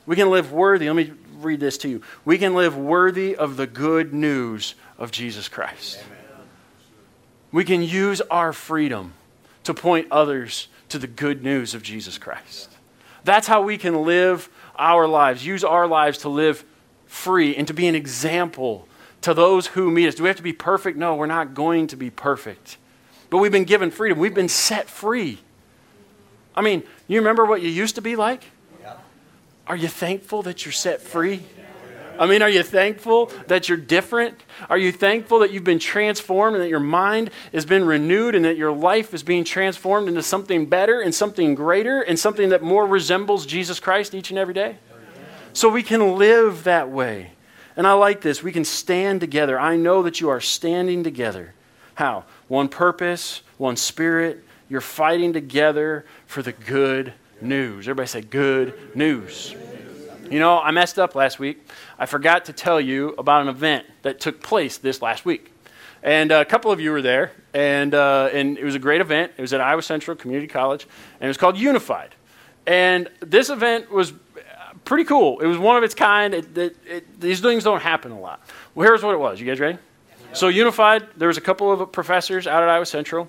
We 0.07 0.17
can 0.17 0.31
live 0.31 0.53
worthy. 0.53 0.87
Let 0.91 0.97
me 0.97 1.13
read 1.39 1.61
this 1.61 1.79
to 1.79 1.89
you. 1.89 2.03
We 2.25 2.39
can 2.39 2.55
live 2.55 2.77
worthy 2.77 3.37
of 3.37 3.57
the 3.57 3.67
good 3.67 4.13
news 4.13 4.75
of 4.99 5.11
Jesus 5.13 5.49
Christ. 5.49 6.03
We 7.53 7.65
can 7.65 7.83
use 7.83 8.21
our 8.23 8.53
freedom 8.53 9.15
to 9.65 9.75
point 9.75 10.09
others 10.11 10.69
to 10.89 10.99
the 10.99 11.07
good 11.07 11.43
news 11.43 11.75
of 11.75 11.83
Jesus 11.83 12.19
Christ. 12.19 12.71
That's 13.25 13.47
how 13.47 13.63
we 13.63 13.77
can 13.77 14.05
live 14.05 14.49
our 14.77 15.07
lives, 15.07 15.45
use 15.45 15.63
our 15.63 15.87
lives 15.87 16.19
to 16.19 16.29
live 16.29 16.65
free 17.07 17.55
and 17.55 17.67
to 17.67 17.75
be 17.75 17.87
an 17.87 17.95
example 17.95 18.89
to 19.21 19.35
those 19.35 19.69
who 19.69 19.91
meet 19.91 20.09
us. 20.09 20.15
Do 20.15 20.23
we 20.23 20.29
have 20.29 20.37
to 20.37 20.43
be 20.43 20.55
perfect? 20.55 20.97
No, 20.97 21.15
we're 21.15 21.27
not 21.27 21.55
going 21.55 21.87
to 21.89 21.97
be 21.97 22.09
perfect. 22.09 22.79
But 23.31 23.39
we've 23.39 23.53
been 23.53 23.65
given 23.65 23.91
freedom. 23.91 24.19
We've 24.19 24.35
been 24.35 24.49
set 24.49 24.89
free. 24.89 25.39
I 26.55 26.63
mean, 26.63 26.83
you 27.07 27.21
remember 27.21 27.47
what 27.47 27.63
you 27.63 27.69
used 27.69 27.95
to 27.95 28.03
be 28.03 28.17
like? 28.17 28.45
Are 29.67 29.77
you 29.77 29.89
thankful 29.89 30.43
that 30.43 30.65
you're 30.65 30.73
set 30.73 31.01
free? 31.01 31.45
I 32.19 32.27
mean, 32.27 32.43
are 32.43 32.51
you 32.51 32.63
thankful 32.63 33.33
that 33.47 33.69
you're 33.69 33.79
different? 33.79 34.39
Are 34.69 34.77
you 34.77 34.93
thankful 34.93 35.39
that 35.39 35.53
you've 35.53 35.65
been 35.65 35.79
transformed 35.79 36.57
and 36.57 36.63
that 36.63 36.69
your 36.69 36.81
mind 36.81 37.31
has 37.53 37.65
been 37.65 37.87
renewed 37.87 38.35
and 38.35 38.45
that 38.45 38.59
your 38.59 38.73
life 38.73 39.15
is 39.15 39.23
being 39.23 39.45
transformed 39.45 40.09
into 40.09 40.23
something 40.23 40.67
better 40.67 41.01
and 41.01 41.15
something 41.15 41.55
greater 41.55 42.03
and 42.03 42.19
something 42.19 42.51
that 42.51 42.63
more 42.63 42.87
resembles 42.87 43.47
Jesus 43.47 43.81
Christ 43.81 44.15
each 44.15 44.29
and 44.31 44.39
every 44.39 44.53
day? 44.53 44.77
So 45.53 45.69
we 45.69 45.83
can 45.83 46.17
live 46.17 46.65
that 46.65 46.91
way. 46.91 47.31
And 47.77 47.87
I 47.87 47.95
like 47.95 48.21
this. 48.21 48.43
We 48.43 48.53
can 48.53 48.65
stand 48.65 49.21
together. 49.21 49.59
I 49.59 49.77
know 49.77 50.03
that 50.03 50.21
you 50.21 50.29
are 50.29 50.41
standing 50.41 51.03
together. 51.03 51.55
How? 51.95 52.25
One 52.51 52.69
purpose, 52.69 53.43
one 53.59 53.77
spirit. 53.77 54.43
You're 54.69 54.81
fighting 54.81 55.33
together 55.33 56.05
for 56.27 56.43
the 56.43 56.51
good 56.51 57.13
news. 57.41 57.87
Everybody 57.87 58.09
say, 58.09 58.23
good 58.23 58.97
news. 58.97 59.55
You 60.29 60.41
know, 60.41 60.59
I 60.59 60.73
messed 60.73 60.99
up 60.99 61.15
last 61.15 61.39
week. 61.39 61.65
I 61.97 62.07
forgot 62.07 62.47
to 62.47 62.53
tell 62.53 62.81
you 62.81 63.15
about 63.19 63.43
an 63.43 63.49
event 63.49 63.87
that 64.03 64.19
took 64.19 64.43
place 64.43 64.79
this 64.79 65.01
last 65.01 65.25
week. 65.25 65.53
And 66.03 66.33
a 66.33 66.45
couple 66.45 66.73
of 66.73 66.81
you 66.81 66.91
were 66.91 67.03
there, 67.03 67.31
and, 67.55 67.95
uh, 67.95 68.31
and 68.33 68.59
it 68.59 68.65
was 68.65 68.75
a 68.75 68.81
great 68.81 69.01
event. 69.01 69.31
It 69.37 69.43
was 69.43 69.53
at 69.53 69.61
Iowa 69.61 69.83
Central 69.83 70.17
Community 70.17 70.49
College, 70.49 70.89
and 71.21 71.27
it 71.27 71.29
was 71.29 71.37
called 71.37 71.57
Unified. 71.57 72.17
And 72.67 73.09
this 73.21 73.49
event 73.49 73.93
was 73.93 74.13
pretty 74.85 75.05
cool. 75.05 75.39
It 75.39 75.47
was 75.47 75.59
one 75.59 75.77
of 75.77 75.85
its 75.85 75.95
kind. 75.95 76.35
It, 76.35 76.59
it, 76.59 76.77
it, 76.85 77.21
these 77.21 77.41
things 77.41 77.63
don't 77.63 77.83
happen 77.83 78.11
a 78.11 78.19
lot. 78.19 78.41
Well, 78.75 78.89
here's 78.89 79.05
what 79.05 79.15
it 79.15 79.21
was. 79.21 79.41
You 79.41 79.47
guys 79.47 79.61
ready? 79.61 79.79
So 80.33 80.47
Unified, 80.49 81.09
there 81.17 81.29
was 81.29 81.37
a 81.37 81.41
couple 81.41 81.73
of 81.73 81.91
professors 81.93 82.47
out 82.47 82.63
at 82.63 82.69
Iowa 82.69 82.87
Central, 82.87 83.29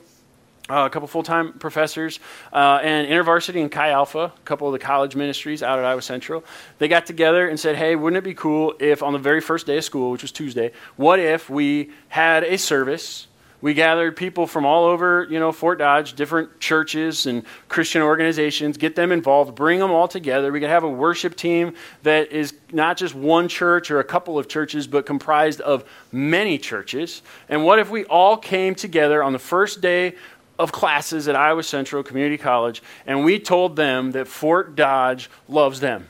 uh, 0.69 0.85
a 0.85 0.89
couple 0.89 1.07
full-time 1.07 1.53
professors, 1.53 2.19
uh, 2.53 2.79
and 2.81 3.07
InterVarsity 3.07 3.59
and 3.59 3.71
Chi 3.71 3.89
Alpha, 3.89 4.31
a 4.35 4.45
couple 4.45 4.67
of 4.67 4.73
the 4.73 4.79
college 4.79 5.15
ministries 5.15 5.63
out 5.63 5.79
at 5.79 5.83
Iowa 5.83 6.03
Central. 6.03 6.43
They 6.77 6.87
got 6.87 7.07
together 7.07 7.49
and 7.49 7.59
said, 7.59 7.75
"Hey, 7.75 7.95
wouldn't 7.95 8.19
it 8.19 8.23
be 8.23 8.35
cool 8.35 8.75
if 8.79 9.01
on 9.01 9.13
the 9.13 9.19
very 9.19 9.41
first 9.41 9.65
day 9.65 9.77
of 9.77 9.83
school, 9.83 10.11
which 10.11 10.21
was 10.21 10.31
Tuesday, 10.31 10.71
what 10.95 11.19
if 11.19 11.49
we 11.49 11.89
had 12.09 12.43
a 12.43 12.57
service?" 12.57 13.27
We 13.61 13.75
gathered 13.75 14.15
people 14.15 14.47
from 14.47 14.65
all 14.65 14.85
over, 14.85 15.27
you 15.29 15.39
know, 15.39 15.51
Fort 15.51 15.77
Dodge, 15.79 16.13
different 16.13 16.59
churches 16.59 17.27
and 17.27 17.43
Christian 17.67 18.01
organizations, 18.01 18.77
get 18.77 18.95
them 18.95 19.11
involved, 19.11 19.53
bring 19.53 19.79
them 19.79 19.91
all 19.91 20.07
together. 20.07 20.51
We 20.51 20.59
could 20.59 20.69
have 20.69 20.83
a 20.83 20.89
worship 20.89 21.35
team 21.35 21.75
that 22.03 22.31
is 22.31 22.53
not 22.71 22.97
just 22.97 23.13
one 23.13 23.47
church 23.47 23.91
or 23.91 23.99
a 23.99 24.03
couple 24.03 24.39
of 24.39 24.47
churches, 24.47 24.87
but 24.87 25.05
comprised 25.05 25.61
of 25.61 25.83
many 26.11 26.57
churches. 26.57 27.21
And 27.49 27.63
what 27.63 27.77
if 27.77 27.91
we 27.91 28.05
all 28.05 28.35
came 28.35 28.73
together 28.73 29.23
on 29.23 29.31
the 29.31 29.39
first 29.39 29.79
day 29.81 30.15
of 30.57 30.71
classes 30.71 31.27
at 31.27 31.35
Iowa 31.35 31.63
Central 31.63 32.03
Community 32.03 32.37
College 32.37 32.81
and 33.05 33.23
we 33.23 33.39
told 33.39 33.75
them 33.75 34.11
that 34.11 34.27
Fort 34.27 34.75
Dodge 34.75 35.29
loves 35.47 35.79
them? 35.79 36.07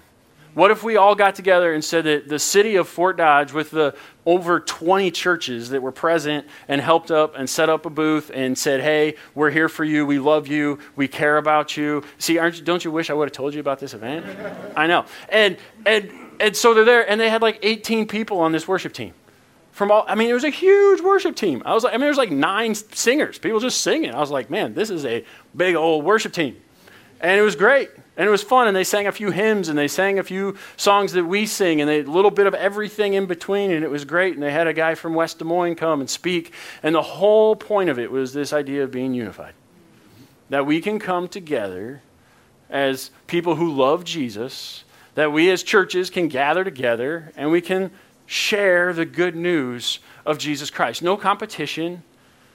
What 0.54 0.70
if 0.70 0.84
we 0.84 0.98
all 0.98 1.16
got 1.16 1.36
together 1.36 1.74
and 1.74 1.84
said 1.84 2.04
that 2.04 2.28
the 2.28 2.40
city 2.40 2.76
of 2.76 2.88
Fort 2.88 3.16
Dodge, 3.18 3.54
with 3.54 3.72
the 3.72 3.96
over 4.26 4.60
20 4.60 5.10
churches 5.12 5.70
that 5.70 5.82
were 5.82 5.94
present 5.94 6.46
and 6.68 6.82
helped 6.82 7.10
up 7.10 7.36
and 7.38 7.50
set 7.50 7.70
up 7.70 7.86
a 7.86 7.90
booth 7.90 8.32
and 8.34 8.58
said, 8.58 8.82
"Hey, 8.82 9.16
we're 9.34 9.50
here 9.50 9.70
for 9.70 9.86
you. 9.86 10.06
We 10.06 10.20
love 10.20 10.48
you. 10.48 10.80
We 10.96 11.08
care 11.08 11.38
about 11.38 11.78
you." 11.78 12.04
See, 12.18 12.38
aren't 12.38 12.58
you, 12.58 12.64
don't 12.64 12.84
you 12.84 12.92
wish 12.92 13.10
I 13.10 13.14
would 13.14 13.30
have 13.30 13.34
told 13.34 13.54
you 13.54 13.62
about 13.62 13.80
this 13.80 13.94
event? 13.94 14.26
I 14.76 14.88
know. 14.88 15.06
And 15.30 15.58
and 15.86 16.12
and 16.42 16.56
so 16.56 16.74
they're 16.74 16.86
there, 16.86 17.10
and 17.10 17.20
they 17.20 17.30
had 17.30 17.42
like 17.42 17.60
18 17.64 18.08
people 18.08 18.40
on 18.40 18.52
this 18.52 18.68
worship 18.68 18.92
team. 18.94 19.14
From 19.72 19.90
all, 19.90 20.04
I 20.06 20.16
mean, 20.16 20.30
it 20.30 20.34
was 20.34 20.44
a 20.44 20.50
huge 20.50 21.00
worship 21.00 21.36
team. 21.38 21.64
I 21.66 21.74
was 21.74 21.86
like, 21.86 21.94
I 21.94 21.96
mean, 21.96 22.02
there 22.02 22.10
was 22.10 22.18
like 22.18 22.32
nine 22.32 22.76
singers, 22.76 23.40
people 23.40 23.62
just 23.62 23.82
singing. 23.82 24.14
I 24.14 24.20
was 24.20 24.30
like, 24.30 24.50
man, 24.50 24.74
this 24.74 24.90
is 24.90 25.06
a 25.06 25.24
big 25.56 25.76
old 25.76 26.04
worship 26.04 26.34
team, 26.34 26.58
and 27.22 27.40
it 27.40 27.42
was 27.42 27.56
great. 27.56 27.90
And 28.22 28.28
it 28.28 28.30
was 28.32 28.44
fun, 28.44 28.68
and 28.68 28.78
they 28.78 28.84
sang 28.84 29.08
a 29.08 29.12
few 29.12 29.32
hymns, 29.32 29.68
and 29.68 29.76
they 29.76 29.88
sang 29.88 30.20
a 30.20 30.24
few 30.24 30.56
songs 30.78 31.14
that 31.14 31.26
we 31.26 31.48
sing, 31.48 31.82
and 31.82 31.90
they, 31.90 32.02
a 32.02 32.04
little 32.04 32.30
bit 32.30 32.46
of 32.46 32.54
everything 32.54 33.16
in 33.16 33.26
between, 33.26 33.72
and 33.72 33.84
it 33.84 33.90
was 33.90 34.06
great. 34.06 34.36
And 34.36 34.44
they 34.44 34.52
had 34.52 34.68
a 34.68 34.74
guy 34.74 34.94
from 34.94 35.16
West 35.16 35.40
Des 35.40 35.44
Moines 35.44 35.74
come 35.74 36.02
and 36.02 36.08
speak, 36.08 36.54
and 36.84 36.94
the 36.94 37.02
whole 37.02 37.56
point 37.56 37.90
of 37.90 37.98
it 37.98 38.12
was 38.12 38.32
this 38.32 38.54
idea 38.54 38.84
of 38.84 38.92
being 38.92 39.16
unified. 39.16 39.56
That 40.52 40.68
we 40.68 40.82
can 40.82 41.00
come 41.00 41.30
together 41.30 42.04
as 42.70 43.10
people 43.26 43.56
who 43.56 43.74
love 43.74 44.04
Jesus, 44.04 44.84
that 45.16 45.32
we 45.32 45.50
as 45.50 45.64
churches 45.64 46.12
can 46.12 46.28
gather 46.28 46.64
together, 46.64 47.32
and 47.36 47.50
we 47.50 47.60
can 47.60 47.90
share 48.28 48.94
the 48.94 49.06
good 49.06 49.36
news 49.36 49.98
of 50.28 50.38
Jesus 50.38 50.70
Christ. 50.70 51.02
No 51.02 51.18
competition, 51.18 52.04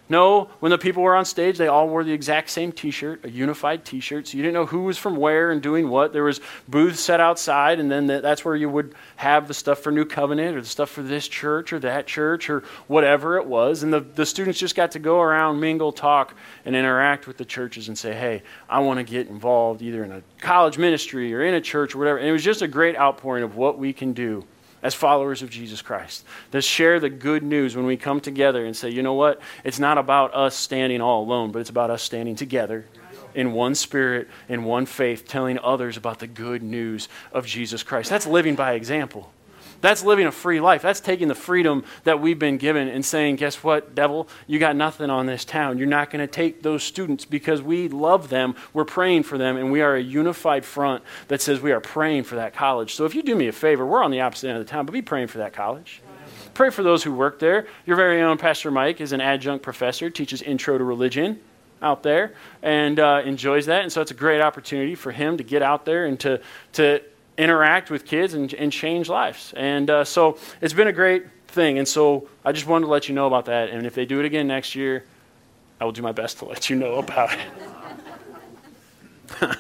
no, 0.08 0.44
when 0.60 0.70
the 0.70 0.78
people 0.78 1.02
were 1.02 1.16
on 1.16 1.24
stage, 1.24 1.58
they 1.58 1.66
all 1.66 1.88
wore 1.88 2.04
the 2.04 2.12
exact 2.12 2.50
same 2.50 2.70
t 2.70 2.92
shirt, 2.92 3.24
a 3.24 3.30
unified 3.30 3.84
t 3.84 3.98
shirt. 3.98 4.28
So 4.28 4.36
you 4.36 4.42
didn't 4.42 4.54
know 4.54 4.66
who 4.66 4.84
was 4.84 4.96
from 4.96 5.16
where 5.16 5.50
and 5.50 5.60
doing 5.60 5.88
what. 5.88 6.12
There 6.12 6.22
was 6.22 6.40
booths 6.68 7.00
set 7.00 7.20
outside, 7.20 7.80
and 7.80 7.90
then 7.90 8.06
that's 8.06 8.44
where 8.44 8.54
you 8.54 8.68
would 8.68 8.94
have 9.16 9.48
the 9.48 9.54
stuff 9.54 9.80
for 9.80 9.90
New 9.90 10.04
Covenant 10.04 10.56
or 10.56 10.60
the 10.60 10.68
stuff 10.68 10.90
for 10.90 11.02
this 11.02 11.26
church 11.26 11.72
or 11.72 11.80
that 11.80 12.06
church 12.06 12.48
or 12.48 12.62
whatever 12.86 13.36
it 13.36 13.46
was. 13.46 13.82
And 13.82 13.92
the, 13.92 14.00
the 14.00 14.24
students 14.24 14.60
just 14.60 14.76
got 14.76 14.92
to 14.92 15.00
go 15.00 15.20
around, 15.20 15.58
mingle, 15.58 15.90
talk, 15.90 16.36
and 16.64 16.76
interact 16.76 17.26
with 17.26 17.36
the 17.36 17.44
churches 17.44 17.88
and 17.88 17.98
say, 17.98 18.14
hey, 18.14 18.42
I 18.68 18.78
want 18.80 18.98
to 18.98 19.04
get 19.04 19.26
involved 19.26 19.82
either 19.82 20.04
in 20.04 20.12
a 20.12 20.22
college 20.40 20.78
ministry 20.78 21.34
or 21.34 21.42
in 21.42 21.54
a 21.54 21.60
church 21.60 21.96
or 21.96 21.98
whatever. 21.98 22.18
And 22.18 22.28
it 22.28 22.32
was 22.32 22.44
just 22.44 22.62
a 22.62 22.68
great 22.68 22.96
outpouring 22.96 23.42
of 23.42 23.56
what 23.56 23.76
we 23.76 23.92
can 23.92 24.12
do 24.12 24.44
as 24.82 24.94
followers 24.94 25.42
of 25.42 25.50
Jesus 25.50 25.82
Christ. 25.82 26.24
To 26.52 26.60
share 26.60 27.00
the 27.00 27.10
good 27.10 27.42
news 27.42 27.76
when 27.76 27.86
we 27.86 27.96
come 27.96 28.20
together 28.20 28.64
and 28.64 28.76
say, 28.76 28.90
you 28.90 29.02
know 29.02 29.14
what? 29.14 29.40
It's 29.64 29.78
not 29.78 29.98
about 29.98 30.34
us 30.34 30.56
standing 30.56 31.00
all 31.00 31.22
alone, 31.22 31.52
but 31.52 31.60
it's 31.60 31.70
about 31.70 31.90
us 31.90 32.02
standing 32.02 32.36
together 32.36 32.86
in 33.34 33.52
one 33.52 33.74
spirit, 33.74 34.28
in 34.48 34.64
one 34.64 34.86
faith, 34.86 35.28
telling 35.28 35.58
others 35.58 35.96
about 35.96 36.18
the 36.18 36.26
good 36.26 36.62
news 36.62 37.08
of 37.32 37.46
Jesus 37.46 37.82
Christ. 37.82 38.10
That's 38.10 38.26
living 38.26 38.54
by 38.54 38.72
example. 38.72 39.32
That's 39.80 40.04
living 40.04 40.26
a 40.26 40.32
free 40.32 40.60
life. 40.60 40.82
That's 40.82 41.00
taking 41.00 41.28
the 41.28 41.34
freedom 41.34 41.84
that 42.04 42.20
we've 42.20 42.38
been 42.38 42.58
given 42.58 42.88
and 42.88 43.04
saying, 43.04 43.36
guess 43.36 43.62
what, 43.62 43.94
devil? 43.94 44.28
You 44.46 44.58
got 44.58 44.76
nothing 44.76 45.10
on 45.10 45.26
this 45.26 45.44
town. 45.44 45.78
You're 45.78 45.86
not 45.86 46.10
going 46.10 46.20
to 46.20 46.32
take 46.32 46.62
those 46.62 46.82
students 46.82 47.24
because 47.24 47.62
we 47.62 47.88
love 47.88 48.28
them. 48.28 48.54
We're 48.72 48.84
praying 48.84 49.24
for 49.24 49.38
them, 49.38 49.56
and 49.56 49.70
we 49.70 49.80
are 49.80 49.96
a 49.96 50.02
unified 50.02 50.64
front 50.64 51.02
that 51.28 51.40
says 51.40 51.60
we 51.60 51.72
are 51.72 51.80
praying 51.80 52.24
for 52.24 52.36
that 52.36 52.54
college. 52.54 52.94
So 52.94 53.04
if 53.04 53.14
you 53.14 53.22
do 53.22 53.34
me 53.34 53.48
a 53.48 53.52
favor, 53.52 53.84
we're 53.86 54.02
on 54.02 54.10
the 54.10 54.20
opposite 54.20 54.48
end 54.48 54.58
of 54.58 54.66
the 54.66 54.70
town, 54.70 54.86
but 54.86 54.92
be 54.92 55.02
praying 55.02 55.28
for 55.28 55.38
that 55.38 55.52
college. 55.52 56.02
Pray 56.54 56.70
for 56.70 56.82
those 56.82 57.02
who 57.02 57.12
work 57.12 57.38
there. 57.38 57.66
Your 57.84 57.96
very 57.96 58.22
own 58.22 58.38
Pastor 58.38 58.70
Mike 58.70 59.00
is 59.00 59.12
an 59.12 59.20
adjunct 59.20 59.62
professor, 59.62 60.08
teaches 60.08 60.40
intro 60.40 60.78
to 60.78 60.84
religion 60.84 61.38
out 61.82 62.02
there, 62.02 62.32
and 62.62 62.98
uh, 62.98 63.20
enjoys 63.24 63.66
that. 63.66 63.82
And 63.82 63.92
so 63.92 64.00
it's 64.00 64.10
a 64.10 64.14
great 64.14 64.40
opportunity 64.40 64.94
for 64.94 65.12
him 65.12 65.36
to 65.36 65.44
get 65.44 65.60
out 65.60 65.84
there 65.84 66.06
and 66.06 66.18
to, 66.20 66.40
to 66.72 67.02
interact 67.38 67.90
with 67.90 68.04
kids 68.04 68.34
and, 68.34 68.52
and 68.54 68.72
change 68.72 69.08
lives. 69.08 69.52
And 69.56 69.90
uh, 69.90 70.04
so 70.04 70.38
it's 70.60 70.74
been 70.74 70.88
a 70.88 70.92
great 70.92 71.24
thing. 71.48 71.78
And 71.78 71.86
so 71.86 72.28
I 72.44 72.52
just 72.52 72.66
wanted 72.66 72.86
to 72.86 72.90
let 72.90 73.08
you 73.08 73.14
know 73.14 73.26
about 73.26 73.46
that. 73.46 73.70
And 73.70 73.86
if 73.86 73.94
they 73.94 74.06
do 74.06 74.20
it 74.20 74.26
again 74.26 74.46
next 74.46 74.74
year, 74.74 75.04
I 75.80 75.84
will 75.84 75.92
do 75.92 76.02
my 76.02 76.12
best 76.12 76.38
to 76.38 76.44
let 76.46 76.70
you 76.70 76.76
know 76.76 76.94
about 76.94 77.30
it. 77.32 77.40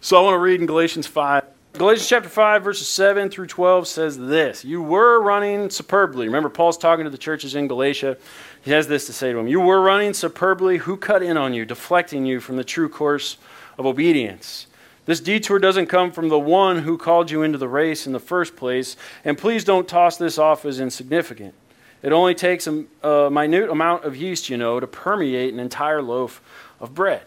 so 0.00 0.18
I 0.18 0.22
want 0.22 0.34
to 0.34 0.38
read 0.38 0.60
in 0.60 0.66
Galatians 0.66 1.06
5. 1.06 1.44
Galatians 1.74 2.08
chapter 2.08 2.28
5, 2.28 2.64
verses 2.64 2.88
7 2.88 3.30
through 3.30 3.46
12 3.46 3.86
says 3.86 4.18
this 4.18 4.64
You 4.64 4.82
were 4.82 5.20
running 5.20 5.70
superbly. 5.70 6.26
Remember, 6.26 6.48
Paul's 6.48 6.76
talking 6.76 7.04
to 7.04 7.10
the 7.10 7.18
churches 7.18 7.54
in 7.54 7.68
Galatia. 7.68 8.16
He 8.62 8.72
has 8.72 8.88
this 8.88 9.06
to 9.06 9.12
say 9.12 9.30
to 9.30 9.36
them 9.36 9.46
You 9.46 9.60
were 9.60 9.80
running 9.80 10.12
superbly. 10.12 10.78
Who 10.78 10.96
cut 10.96 11.22
in 11.22 11.36
on 11.36 11.54
you, 11.54 11.64
deflecting 11.64 12.26
you 12.26 12.40
from 12.40 12.56
the 12.56 12.64
true 12.64 12.88
course 12.88 13.38
of 13.78 13.86
obedience? 13.86 14.66
This 15.08 15.20
detour 15.20 15.58
doesn't 15.58 15.86
come 15.86 16.12
from 16.12 16.28
the 16.28 16.38
one 16.38 16.80
who 16.80 16.98
called 16.98 17.30
you 17.30 17.42
into 17.42 17.56
the 17.56 17.66
race 17.66 18.06
in 18.06 18.12
the 18.12 18.20
first 18.20 18.56
place, 18.56 18.94
and 19.24 19.38
please 19.38 19.64
don't 19.64 19.88
toss 19.88 20.18
this 20.18 20.36
off 20.36 20.66
as 20.66 20.80
insignificant. 20.80 21.54
It 22.02 22.12
only 22.12 22.34
takes 22.34 22.66
a, 22.66 22.84
a 23.02 23.30
minute 23.30 23.70
amount 23.70 24.04
of 24.04 24.16
yeast, 24.16 24.50
you 24.50 24.58
know, 24.58 24.78
to 24.78 24.86
permeate 24.86 25.54
an 25.54 25.60
entire 25.60 26.02
loaf 26.02 26.42
of 26.78 26.94
bread. 26.94 27.22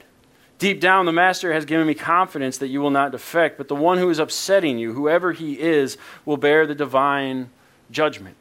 Deep 0.59 0.79
down, 0.79 1.07
the 1.07 1.11
Master 1.11 1.53
has 1.53 1.65
given 1.65 1.87
me 1.87 1.95
confidence 1.95 2.59
that 2.59 2.67
you 2.67 2.81
will 2.81 2.91
not 2.91 3.13
defect, 3.13 3.57
but 3.57 3.67
the 3.67 3.73
one 3.73 3.97
who 3.97 4.11
is 4.11 4.19
upsetting 4.19 4.77
you, 4.77 4.93
whoever 4.93 5.31
he 5.31 5.59
is, 5.59 5.97
will 6.23 6.37
bear 6.37 6.67
the 6.67 6.75
divine 6.75 7.49
judgment. 7.89 8.35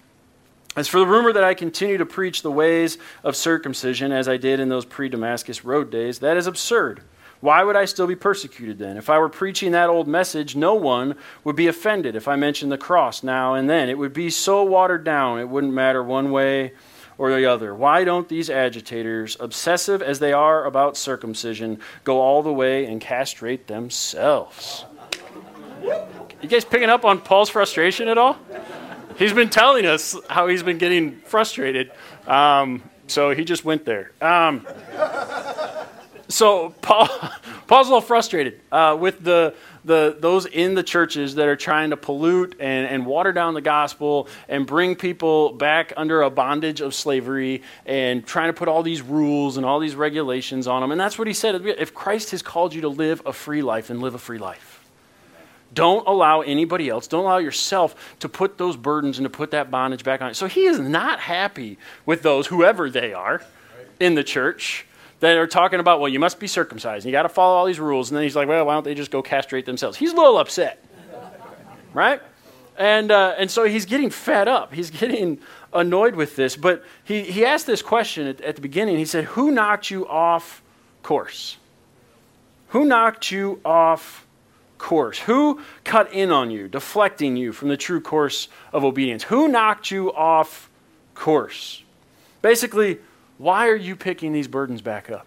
As 0.76 0.86
for 0.86 1.00
the 1.00 1.06
rumor 1.06 1.32
that 1.32 1.44
I 1.44 1.54
continue 1.54 1.96
to 1.96 2.04
preach 2.04 2.42
the 2.42 2.52
ways 2.52 2.98
of 3.24 3.34
circumcision 3.34 4.12
as 4.12 4.28
I 4.28 4.36
did 4.36 4.60
in 4.60 4.68
those 4.68 4.84
pre 4.84 5.08
Damascus 5.08 5.64
road 5.64 5.90
days, 5.90 6.18
that 6.18 6.36
is 6.36 6.46
absurd. 6.46 7.00
Why 7.40 7.64
would 7.64 7.76
I 7.76 7.86
still 7.86 8.06
be 8.06 8.16
persecuted 8.16 8.78
then? 8.78 8.96
If 8.96 9.08
I 9.08 9.18
were 9.18 9.30
preaching 9.30 9.72
that 9.72 9.88
old 9.88 10.06
message, 10.06 10.56
no 10.56 10.74
one 10.74 11.16
would 11.42 11.56
be 11.56 11.66
offended 11.66 12.14
if 12.14 12.28
I 12.28 12.36
mentioned 12.36 12.70
the 12.70 12.78
cross 12.78 13.22
now 13.22 13.54
and 13.54 13.68
then. 13.68 13.88
It 13.88 13.96
would 13.96 14.12
be 14.12 14.28
so 14.28 14.62
watered 14.62 15.04
down, 15.04 15.40
it 15.40 15.48
wouldn't 15.48 15.72
matter 15.72 16.02
one 16.02 16.30
way 16.32 16.72
or 17.16 17.34
the 17.34 17.46
other. 17.46 17.74
Why 17.74 18.04
don't 18.04 18.28
these 18.28 18.50
agitators, 18.50 19.36
obsessive 19.40 20.02
as 20.02 20.18
they 20.18 20.32
are 20.32 20.64
about 20.64 20.96
circumcision, 20.96 21.78
go 22.04 22.20
all 22.20 22.42
the 22.42 22.52
way 22.52 22.86
and 22.86 23.00
castrate 23.00 23.66
themselves? 23.66 24.84
You 25.82 26.48
guys 26.48 26.64
picking 26.64 26.88
up 26.88 27.04
on 27.04 27.20
Paul's 27.20 27.50
frustration 27.50 28.08
at 28.08 28.18
all? 28.18 28.38
He's 29.16 29.34
been 29.34 29.50
telling 29.50 29.84
us 29.84 30.16
how 30.30 30.46
he's 30.48 30.62
been 30.62 30.78
getting 30.78 31.16
frustrated. 31.20 31.90
Um, 32.26 32.82
so 33.06 33.34
he 33.34 33.44
just 33.44 33.64
went 33.66 33.84
there. 33.84 34.12
Um, 34.22 34.66
so 36.30 36.70
Paul, 36.80 37.06
Paul's 37.66 37.88
a 37.88 37.90
little 37.90 38.00
frustrated 38.00 38.60
uh, 38.70 38.96
with 38.98 39.22
the, 39.22 39.54
the 39.84 40.16
those 40.18 40.46
in 40.46 40.74
the 40.74 40.82
churches 40.82 41.34
that 41.36 41.48
are 41.48 41.56
trying 41.56 41.90
to 41.90 41.96
pollute 41.96 42.56
and, 42.60 42.86
and 42.86 43.06
water 43.06 43.32
down 43.32 43.54
the 43.54 43.60
gospel 43.60 44.28
and 44.48 44.66
bring 44.66 44.96
people 44.96 45.52
back 45.52 45.92
under 45.96 46.22
a 46.22 46.30
bondage 46.30 46.80
of 46.80 46.94
slavery 46.94 47.62
and 47.86 48.26
trying 48.26 48.48
to 48.48 48.52
put 48.52 48.68
all 48.68 48.82
these 48.82 49.02
rules 49.02 49.56
and 49.56 49.66
all 49.66 49.80
these 49.80 49.94
regulations 49.94 50.66
on 50.66 50.80
them. 50.80 50.92
And 50.92 51.00
that's 51.00 51.18
what 51.18 51.26
he 51.26 51.34
said. 51.34 51.66
If 51.66 51.94
Christ 51.94 52.30
has 52.30 52.42
called 52.42 52.74
you 52.74 52.82
to 52.82 52.88
live 52.88 53.22
a 53.26 53.32
free 53.32 53.62
life, 53.62 53.88
then 53.88 54.00
live 54.00 54.14
a 54.14 54.18
free 54.18 54.38
life. 54.38 54.76
Don't 55.72 56.06
allow 56.08 56.40
anybody 56.40 56.88
else, 56.88 57.06
don't 57.06 57.24
allow 57.24 57.38
yourself 57.38 58.16
to 58.20 58.28
put 58.28 58.58
those 58.58 58.76
burdens 58.76 59.18
and 59.18 59.24
to 59.24 59.30
put 59.30 59.52
that 59.52 59.70
bondage 59.70 60.02
back 60.02 60.20
on. 60.20 60.34
So 60.34 60.46
he 60.46 60.66
is 60.66 60.80
not 60.80 61.20
happy 61.20 61.78
with 62.06 62.22
those, 62.22 62.48
whoever 62.48 62.90
they 62.90 63.12
are, 63.12 63.40
in 64.00 64.14
the 64.14 64.24
church 64.24 64.86
that 65.20 65.36
are 65.36 65.46
talking 65.46 65.80
about, 65.80 66.00
well, 66.00 66.08
you 66.08 66.18
must 66.18 66.40
be 66.40 66.46
circumcised. 66.46 67.06
You 67.06 67.12
got 67.12 67.22
to 67.22 67.28
follow 67.28 67.54
all 67.54 67.66
these 67.66 67.80
rules. 67.80 68.10
And 68.10 68.16
then 68.16 68.24
he's 68.24 68.34
like, 68.34 68.48
well, 68.48 68.66
why 68.66 68.74
don't 68.74 68.84
they 68.84 68.94
just 68.94 69.10
go 69.10 69.22
castrate 69.22 69.66
themselves? 69.66 69.96
He's 69.96 70.12
a 70.12 70.16
little 70.16 70.38
upset, 70.38 70.84
right? 71.92 72.20
And, 72.78 73.10
uh, 73.10 73.34
and 73.36 73.50
so 73.50 73.64
he's 73.64 73.84
getting 73.84 74.08
fed 74.08 74.48
up. 74.48 74.72
He's 74.72 74.90
getting 74.90 75.38
annoyed 75.72 76.14
with 76.14 76.36
this. 76.36 76.56
But 76.56 76.84
he, 77.04 77.22
he 77.22 77.44
asked 77.44 77.66
this 77.66 77.82
question 77.82 78.26
at, 78.26 78.40
at 78.40 78.56
the 78.56 78.62
beginning. 78.62 78.96
He 78.96 79.04
said, 79.04 79.24
Who 79.24 79.50
knocked 79.50 79.90
you 79.90 80.08
off 80.08 80.62
course? 81.02 81.58
Who 82.68 82.86
knocked 82.86 83.30
you 83.30 83.60
off 83.64 84.26
course? 84.78 85.18
Who 85.18 85.60
cut 85.84 86.10
in 86.12 86.30
on 86.30 86.50
you, 86.50 86.68
deflecting 86.68 87.36
you 87.36 87.52
from 87.52 87.68
the 87.68 87.76
true 87.76 88.00
course 88.00 88.48
of 88.72 88.84
obedience? 88.84 89.24
Who 89.24 89.48
knocked 89.48 89.90
you 89.90 90.12
off 90.14 90.70
course? 91.14 91.82
Basically, 92.40 92.98
why 93.40 93.68
are 93.68 93.76
you 93.76 93.96
picking 93.96 94.34
these 94.34 94.48
burdens 94.48 94.82
back 94.82 95.08
up? 95.08 95.24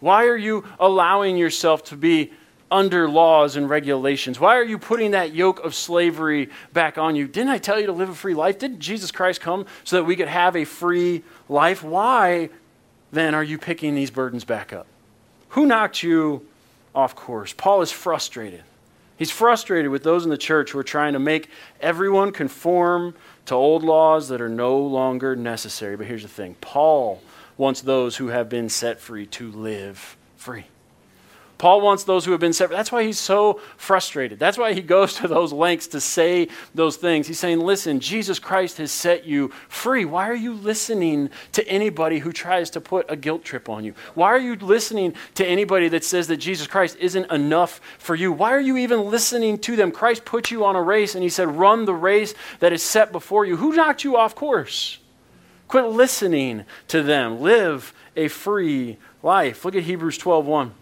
Why 0.00 0.26
are 0.26 0.36
you 0.36 0.64
allowing 0.78 1.38
yourself 1.38 1.82
to 1.84 1.96
be 1.96 2.30
under 2.70 3.08
laws 3.08 3.56
and 3.56 3.70
regulations? 3.70 4.38
Why 4.38 4.56
are 4.58 4.64
you 4.64 4.76
putting 4.76 5.12
that 5.12 5.32
yoke 5.32 5.60
of 5.60 5.74
slavery 5.74 6.50
back 6.74 6.98
on 6.98 7.16
you? 7.16 7.26
Didn't 7.26 7.48
I 7.48 7.56
tell 7.56 7.80
you 7.80 7.86
to 7.86 7.92
live 7.92 8.10
a 8.10 8.14
free 8.14 8.34
life? 8.34 8.58
Didn't 8.58 8.80
Jesus 8.80 9.10
Christ 9.10 9.40
come 9.40 9.64
so 9.82 9.96
that 9.96 10.04
we 10.04 10.14
could 10.14 10.28
have 10.28 10.56
a 10.56 10.66
free 10.66 11.22
life? 11.48 11.82
Why 11.82 12.50
then 13.12 13.34
are 13.34 13.42
you 13.42 13.56
picking 13.56 13.94
these 13.94 14.10
burdens 14.10 14.44
back 14.44 14.74
up? 14.74 14.86
Who 15.50 15.64
knocked 15.64 16.02
you 16.02 16.46
off 16.94 17.14
course? 17.14 17.54
Paul 17.54 17.80
is 17.80 17.90
frustrated. 17.90 18.62
He's 19.16 19.30
frustrated 19.30 19.90
with 19.90 20.02
those 20.02 20.24
in 20.24 20.30
the 20.30 20.36
church 20.36 20.72
who 20.72 20.78
are 20.78 20.84
trying 20.84 21.14
to 21.14 21.18
make 21.18 21.48
everyone 21.80 22.32
conform 22.32 23.14
to 23.46 23.54
old 23.54 23.82
laws 23.82 24.28
that 24.28 24.40
are 24.40 24.48
no 24.48 24.78
longer 24.78 25.34
necessary. 25.34 25.96
But 25.96 26.06
here's 26.06 26.22
the 26.22 26.28
thing 26.28 26.56
Paul 26.60 27.22
wants 27.56 27.80
those 27.80 28.16
who 28.16 28.28
have 28.28 28.48
been 28.48 28.68
set 28.68 29.00
free 29.00 29.26
to 29.26 29.50
live 29.50 30.16
free. 30.36 30.66
Paul 31.58 31.80
wants 31.80 32.04
those 32.04 32.26
who 32.26 32.32
have 32.32 32.40
been 32.40 32.52
set. 32.52 32.68
That's 32.68 32.92
why 32.92 33.04
he's 33.04 33.18
so 33.18 33.60
frustrated. 33.78 34.38
That's 34.38 34.58
why 34.58 34.74
he 34.74 34.82
goes 34.82 35.14
to 35.14 35.28
those 35.28 35.54
lengths 35.54 35.86
to 35.88 36.02
say 36.02 36.48
those 36.74 36.96
things. 36.96 37.26
He's 37.26 37.38
saying, 37.38 37.60
Listen, 37.60 37.98
Jesus 37.98 38.38
Christ 38.38 38.76
has 38.76 38.92
set 38.92 39.24
you 39.24 39.48
free. 39.68 40.04
Why 40.04 40.28
are 40.28 40.34
you 40.34 40.52
listening 40.52 41.30
to 41.52 41.66
anybody 41.66 42.18
who 42.18 42.30
tries 42.30 42.68
to 42.70 42.80
put 42.80 43.06
a 43.08 43.16
guilt 43.16 43.42
trip 43.42 43.70
on 43.70 43.84
you? 43.84 43.94
Why 44.14 44.28
are 44.28 44.38
you 44.38 44.56
listening 44.56 45.14
to 45.36 45.46
anybody 45.46 45.88
that 45.88 46.04
says 46.04 46.26
that 46.28 46.36
Jesus 46.36 46.66
Christ 46.66 46.98
isn't 47.00 47.30
enough 47.32 47.80
for 47.98 48.14
you? 48.14 48.32
Why 48.32 48.52
are 48.52 48.60
you 48.60 48.76
even 48.76 49.10
listening 49.10 49.58
to 49.60 49.76
them? 49.76 49.92
Christ 49.92 50.26
put 50.26 50.50
you 50.50 50.62
on 50.66 50.76
a 50.76 50.82
race 50.82 51.14
and 51.14 51.22
he 51.22 51.30
said, 51.30 51.48
Run 51.48 51.86
the 51.86 51.94
race 51.94 52.34
that 52.60 52.74
is 52.74 52.82
set 52.82 53.12
before 53.12 53.46
you. 53.46 53.56
Who 53.56 53.72
knocked 53.72 54.04
you 54.04 54.18
off 54.18 54.34
course? 54.34 54.98
Quit 55.68 55.86
listening 55.86 56.64
to 56.88 57.02
them. 57.02 57.40
Live 57.40 57.94
a 58.14 58.28
free 58.28 58.98
life. 59.22 59.64
Look 59.64 59.74
at 59.74 59.84
Hebrews 59.84 60.18
12 60.18 60.44
1. 60.44 60.74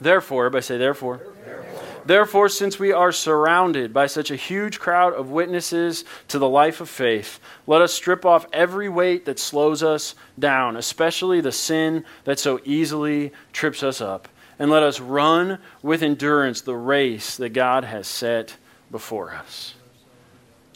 Therefore, 0.00 0.46
everybody 0.46 0.62
say, 0.62 0.78
therefore. 0.78 1.20
therefore. 1.44 1.82
Therefore, 2.04 2.48
since 2.48 2.78
we 2.78 2.92
are 2.92 3.12
surrounded 3.12 3.92
by 3.92 4.06
such 4.06 4.30
a 4.30 4.36
huge 4.36 4.78
crowd 4.78 5.12
of 5.12 5.30
witnesses 5.30 6.04
to 6.28 6.38
the 6.38 6.48
life 6.48 6.80
of 6.80 6.88
faith, 6.88 7.40
let 7.66 7.82
us 7.82 7.92
strip 7.92 8.24
off 8.24 8.46
every 8.52 8.88
weight 8.88 9.24
that 9.26 9.38
slows 9.38 9.82
us 9.82 10.14
down, 10.38 10.76
especially 10.76 11.40
the 11.40 11.52
sin 11.52 12.04
that 12.24 12.38
so 12.38 12.60
easily 12.64 13.32
trips 13.52 13.82
us 13.82 14.00
up, 14.00 14.28
and 14.58 14.70
let 14.70 14.82
us 14.82 15.00
run 15.00 15.58
with 15.82 16.02
endurance 16.02 16.60
the 16.60 16.76
race 16.76 17.36
that 17.36 17.50
God 17.50 17.84
has 17.84 18.06
set 18.06 18.56
before 18.90 19.32
us. 19.32 19.74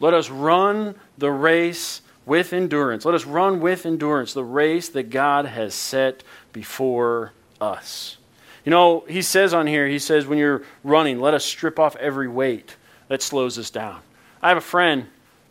Let 0.01 0.15
us 0.15 0.29
run 0.29 0.97
the 1.17 1.31
race 1.31 2.03
with 2.27 2.53
endurance. 2.53 3.05
Let 3.05 3.15
us 3.15 3.25
run 3.25 3.61
with 3.61 3.87
endurance 3.87 4.35
the 4.35 4.45
race 4.45 4.89
that 4.91 5.11
God 5.11 5.47
has 5.47 5.75
set 5.75 6.25
before 6.53 7.33
us. 7.61 8.19
You 8.65 8.71
know, 8.71 9.05
he 9.09 9.23
says 9.23 9.53
on 9.55 9.67
here, 9.67 9.89
he 9.89 9.99
says, 9.99 10.27
when 10.27 10.39
you're 10.39 10.63
running, 10.85 11.21
let 11.21 11.35
us 11.35 11.45
strip 11.45 11.79
off 11.79 11.97
every 11.97 12.29
weight 12.29 12.77
that 13.09 13.23
slows 13.23 13.59
us 13.59 13.71
down. 13.71 14.01
I 14.41 14.49
have 14.49 14.59
a 14.59 14.61
friend 14.61 15.07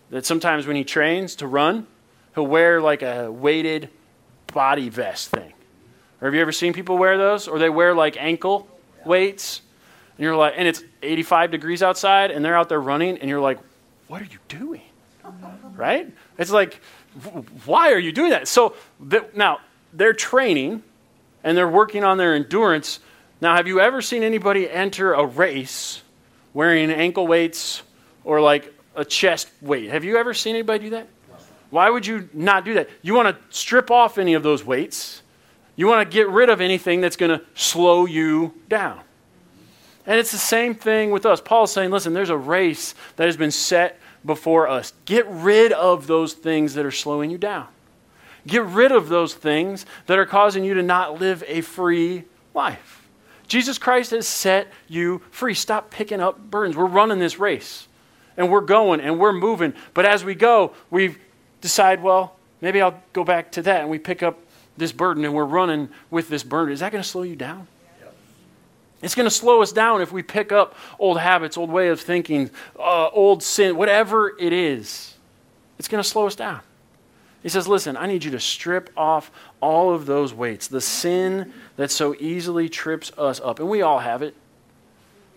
that 0.10 0.26
sometimes 0.26 0.66
when 0.66 0.76
he 0.76 0.84
trains 0.84 1.36
to 1.38 1.48
run, 1.48 1.88
he'll 2.36 2.48
wear 2.48 2.82
like 2.82 3.02
a 3.02 3.32
weighted 3.32 3.90
body 4.54 4.90
vest 4.90 5.30
thing. 5.30 5.54
Or 6.22 6.28
have 6.28 6.36
you 6.36 6.42
ever 6.42 6.52
seen 6.52 6.74
people 6.74 6.98
wear 6.98 7.18
those? 7.18 7.48
Or 7.48 7.60
they 7.60 7.70
wear 7.70 7.94
like 7.94 8.16
ankle 8.18 8.68
weights. 9.06 9.62
And 10.18 10.24
you're 10.24 10.36
like, 10.36 10.54
and 10.56 10.68
it's 10.68 10.84
85 11.02 11.52
degrees 11.52 11.82
outside, 11.82 12.32
and 12.32 12.46
they're 12.46 12.56
out 12.56 12.70
there 12.70 12.82
running, 12.82 13.18
and 13.18 13.30
you're 13.30 13.42
like, 13.42 13.60
what 14.08 14.22
are 14.22 14.26
you 14.26 14.38
doing? 14.48 14.82
Right? 15.76 16.12
It's 16.38 16.52
like, 16.52 16.82
why 17.66 17.92
are 17.92 18.00
you 18.00 18.12
doing 18.12 18.32
that? 18.32 18.48
So 18.48 18.76
now 19.34 19.60
they're 19.94 20.14
training 20.14 20.84
and 21.44 21.58
they're 21.58 21.68
working 21.68 22.04
on 22.04 22.18
their 22.18 22.36
endurance. 22.36 23.00
Now, 23.40 23.56
have 23.56 23.68
you 23.68 23.80
ever 23.80 24.02
seen 24.02 24.24
anybody 24.24 24.70
enter 24.70 25.14
a 25.14 25.26
race 25.26 26.02
wearing 26.54 26.92
ankle 26.92 27.28
weights 27.28 27.82
or 28.24 28.42
like 28.42 28.74
a 28.96 29.06
chest 29.06 29.50
weight? 29.62 29.90
Have 29.90 30.04
you 30.04 30.18
ever 30.18 30.34
seen 30.34 30.56
anybody 30.56 30.86
do 30.86 30.90
that? 30.92 31.08
Why 31.70 31.90
would 31.90 32.06
you 32.06 32.30
not 32.34 32.66
do 32.66 32.76
that? 32.76 32.90
You 33.02 33.14
want 33.14 33.30
to 33.30 33.58
strip 33.58 33.90
off 33.90 34.18
any 34.18 34.34
of 34.34 34.44
those 34.44 34.64
weights. 34.64 35.22
You 35.76 35.88
want 35.88 36.10
to 36.10 36.14
get 36.14 36.28
rid 36.30 36.50
of 36.50 36.62
anything 36.62 37.02
that's 37.02 37.16
going 37.16 37.40
to 37.40 37.44
slow 37.56 38.06
you 38.06 38.54
down. 38.68 39.00
And 40.06 40.20
it's 40.20 40.32
the 40.32 40.38
same 40.38 40.76
thing 40.76 41.12
with 41.12 41.26
us. 41.26 41.40
Paul's 41.40 41.72
saying, 41.72 41.92
listen, 41.92 42.14
there's 42.14 42.30
a 42.30 42.38
race 42.38 42.94
that 43.16 43.26
has 43.26 43.38
been 43.38 43.52
set 43.52 44.00
before 44.26 44.68
us. 44.68 44.94
Get 45.06 45.26
rid 45.30 45.72
of 45.72 46.08
those 46.08 46.34
things 46.34 46.74
that 46.74 46.86
are 46.86 46.92
slowing 46.92 47.32
you 47.32 47.38
down. 47.38 47.68
Get 48.48 48.64
rid 48.64 48.92
of 48.92 49.10
those 49.10 49.34
things 49.34 49.86
that 50.08 50.18
are 50.18 50.26
causing 50.26 50.64
you 50.64 50.74
to 50.76 50.84
not 50.84 51.20
live 51.20 51.44
a 51.48 51.62
free 51.62 52.24
life. 52.54 53.08
Jesus 53.48 53.78
Christ 53.78 54.12
has 54.12 54.28
set 54.28 54.72
you 54.88 55.22
free. 55.30 55.54
Stop 55.54 55.92
picking 55.92 56.22
up 56.22 56.40
burdens. 56.40 56.78
We're 56.78 56.86
running 56.86 57.20
this 57.20 57.38
race 57.38 57.88
and 58.38 58.50
we're 58.50 58.62
going 58.62 59.02
and 59.02 59.20
we're 59.20 59.34
moving. 59.34 59.74
But 59.94 60.06
as 60.06 60.24
we 60.24 60.36
go, 60.36 60.74
we 60.90 61.16
decide, 61.60 62.02
well, 62.02 62.36
maybe 62.62 62.82
I'll 62.82 63.02
go 63.14 63.24
back 63.24 63.52
to 63.54 63.62
that 63.64 63.82
and 63.82 63.90
we 63.90 64.00
pick 64.00 64.24
up 64.24 64.40
this 64.78 64.92
burden 64.92 65.26
and 65.26 65.34
we're 65.34 65.46
running 65.46 65.90
with 66.10 66.30
this 66.30 66.44
burden. 66.44 66.74
Is 66.74 66.80
that 66.80 66.92
going 66.92 67.04
to 67.04 67.08
slow 67.08 67.24
you 67.24 67.36
down? 67.36 67.68
It's 69.02 69.16
going 69.16 69.26
to 69.26 69.32
slow 69.32 69.62
us 69.62 69.72
down 69.72 70.02
if 70.02 70.12
we 70.12 70.22
pick 70.22 70.52
up 70.52 70.76
old 71.00 71.20
habits, 71.20 71.58
old 71.58 71.72
way 71.72 71.90
of 71.90 72.00
thinking, 72.00 72.52
uh, 72.78 73.10
old 73.10 73.42
sin, 73.42 73.76
whatever 73.76 74.38
it 74.40 74.54
is. 74.54 75.16
It's 75.80 75.88
going 75.88 76.02
to 76.04 76.08
slow 76.08 76.28
us 76.28 76.36
down. 76.36 76.62
He 77.44 77.50
says, 77.50 77.68
Listen, 77.68 77.98
I 77.98 78.06
need 78.08 78.24
you 78.24 78.32
to 78.32 78.40
strip 78.40 78.90
off 78.96 79.32
all 79.60 79.94
of 79.94 80.06
those 80.06 80.34
weights, 80.34 80.68
the 80.68 80.82
sin 80.82 81.54
that 81.76 81.92
so 81.92 82.16
easily 82.20 82.70
trips 82.70 83.12
us 83.18 83.40
up. 83.40 83.60
And 83.60 83.70
we 83.70 83.82
all 83.82 84.00
have 84.00 84.22
it. 84.22 84.36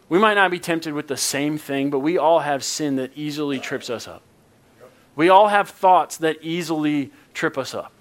We 0.09 0.19
might 0.19 0.35
not 0.35 0.51
be 0.51 0.59
tempted 0.59 0.93
with 0.93 1.09
the 1.09 1.17
same 1.17 1.57
thing, 1.57 1.91
but 1.91 2.01
we 2.01 2.19
all 2.19 2.41
have 2.41 2.63
sin 2.63 2.97
that 2.97 3.13
easily 3.17 3.59
trips 3.59 3.89
us 3.89 4.07
up. 4.07 4.23
We 5.17 5.29
all 5.29 5.49
have 5.49 5.71
thoughts 5.71 6.19
that 6.19 6.43
easily 6.43 7.11
trip 7.33 7.57
us 7.57 7.75
up. 7.75 7.93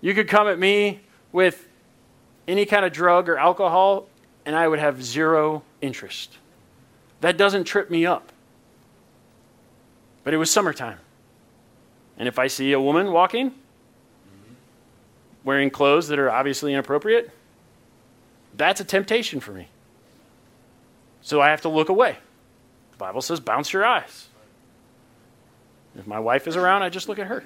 You 0.00 0.14
could 0.14 0.28
come 0.28 0.46
at 0.46 0.58
me 0.58 1.00
with 1.32 1.66
any 2.46 2.66
kind 2.66 2.84
of 2.84 2.92
drug 2.92 3.28
or 3.28 3.38
alcohol, 3.38 4.06
and 4.46 4.54
I 4.54 4.68
would 4.68 4.78
have 4.78 5.02
zero 5.02 5.62
interest. 5.80 6.38
That 7.20 7.36
doesn't 7.36 7.64
trip 7.64 7.90
me 7.90 8.06
up. 8.06 8.30
But 10.22 10.34
it 10.34 10.36
was 10.36 10.50
summertime. 10.50 10.98
And 12.18 12.28
if 12.28 12.38
I 12.38 12.46
see 12.46 12.72
a 12.72 12.80
woman 12.80 13.12
walking, 13.12 13.52
wearing 15.42 15.70
clothes 15.70 16.08
that 16.08 16.18
are 16.18 16.30
obviously 16.30 16.72
inappropriate, 16.72 17.30
that's 18.56 18.80
a 18.80 18.84
temptation 18.84 19.40
for 19.40 19.52
me. 19.52 19.68
So 21.22 21.40
I 21.40 21.50
have 21.50 21.62
to 21.62 21.68
look 21.68 21.88
away. 21.88 22.16
The 22.92 22.98
Bible 22.98 23.20
says, 23.20 23.40
bounce 23.40 23.72
your 23.72 23.84
eyes. 23.84 24.28
If 25.96 26.06
my 26.06 26.20
wife 26.20 26.46
is 26.46 26.56
around, 26.56 26.82
I 26.82 26.88
just 26.88 27.08
look 27.08 27.18
at 27.18 27.26
her. 27.26 27.42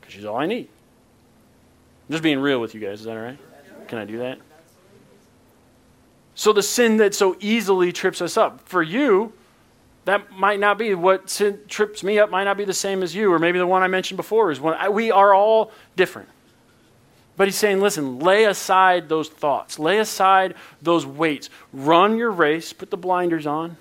Because 0.00 0.14
she's 0.14 0.24
all 0.24 0.36
I 0.36 0.46
need. 0.46 0.68
I'm 2.08 2.12
just 2.12 2.22
being 2.22 2.38
real 2.38 2.60
with 2.60 2.74
you 2.74 2.80
guys. 2.80 3.00
Is 3.00 3.06
that 3.06 3.16
all 3.16 3.22
right? 3.22 3.38
Can 3.88 3.98
I 3.98 4.04
do 4.04 4.18
that? 4.18 4.38
So 6.34 6.52
the 6.52 6.62
sin 6.62 6.98
that 6.98 7.14
so 7.14 7.36
easily 7.40 7.92
trips 7.92 8.22
us 8.22 8.36
up. 8.36 8.66
For 8.68 8.82
you, 8.82 9.32
that 10.08 10.32
might 10.32 10.58
not 10.58 10.78
be 10.78 10.94
what 10.94 11.40
trips 11.68 12.02
me 12.02 12.18
up 12.18 12.30
might 12.30 12.44
not 12.44 12.56
be 12.56 12.64
the 12.64 12.74
same 12.74 13.02
as 13.02 13.14
you 13.14 13.32
or 13.32 13.38
maybe 13.38 13.58
the 13.58 13.66
one 13.66 13.82
i 13.82 13.88
mentioned 13.88 14.16
before 14.16 14.50
is 14.50 14.60
one 14.60 14.92
we 14.92 15.10
are 15.10 15.34
all 15.34 15.70
different 15.96 16.28
but 17.36 17.46
he's 17.46 17.56
saying 17.56 17.80
listen 17.80 18.18
lay 18.18 18.44
aside 18.44 19.08
those 19.08 19.28
thoughts 19.28 19.78
lay 19.78 19.98
aside 19.98 20.54
those 20.82 21.04
weights 21.06 21.50
run 21.72 22.16
your 22.16 22.30
race 22.30 22.72
put 22.72 22.90
the 22.90 22.96
blinders 22.96 23.46
on 23.46 23.76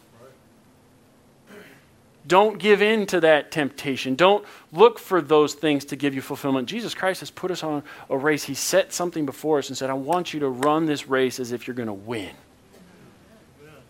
don't 2.28 2.60
give 2.60 2.82
in 2.82 3.06
to 3.08 3.22
that 3.22 3.52
temptation. 3.52 4.16
Don't 4.16 4.44
look 4.74 5.00
for 5.00 5.22
those 5.22 5.54
things 5.54 5.86
to 5.86 5.96
give 5.96 6.14
you 6.14 6.22
fulfillment. 6.22 6.68
Jesus 6.68 6.94
Christ 6.94 7.22
has 7.22 7.32
put 7.32 7.52
us 7.52 7.64
on 7.64 7.84
a 8.10 8.18
race. 8.18 8.44
He 8.44 8.54
set 8.54 8.92
something 8.92 9.26
before 9.26 9.60
us 9.60 9.70
and 9.70 9.78
said, 9.78 9.90
I 9.90 9.94
want 9.94 10.34
you 10.34 10.42
to 10.42 10.50
run 10.50 10.86
this 10.86 11.08
race 11.08 11.40
as 11.40 11.54
if 11.54 11.68
you're 11.68 11.76
going 11.76 11.88
to 11.88 11.94
win. 11.94 12.32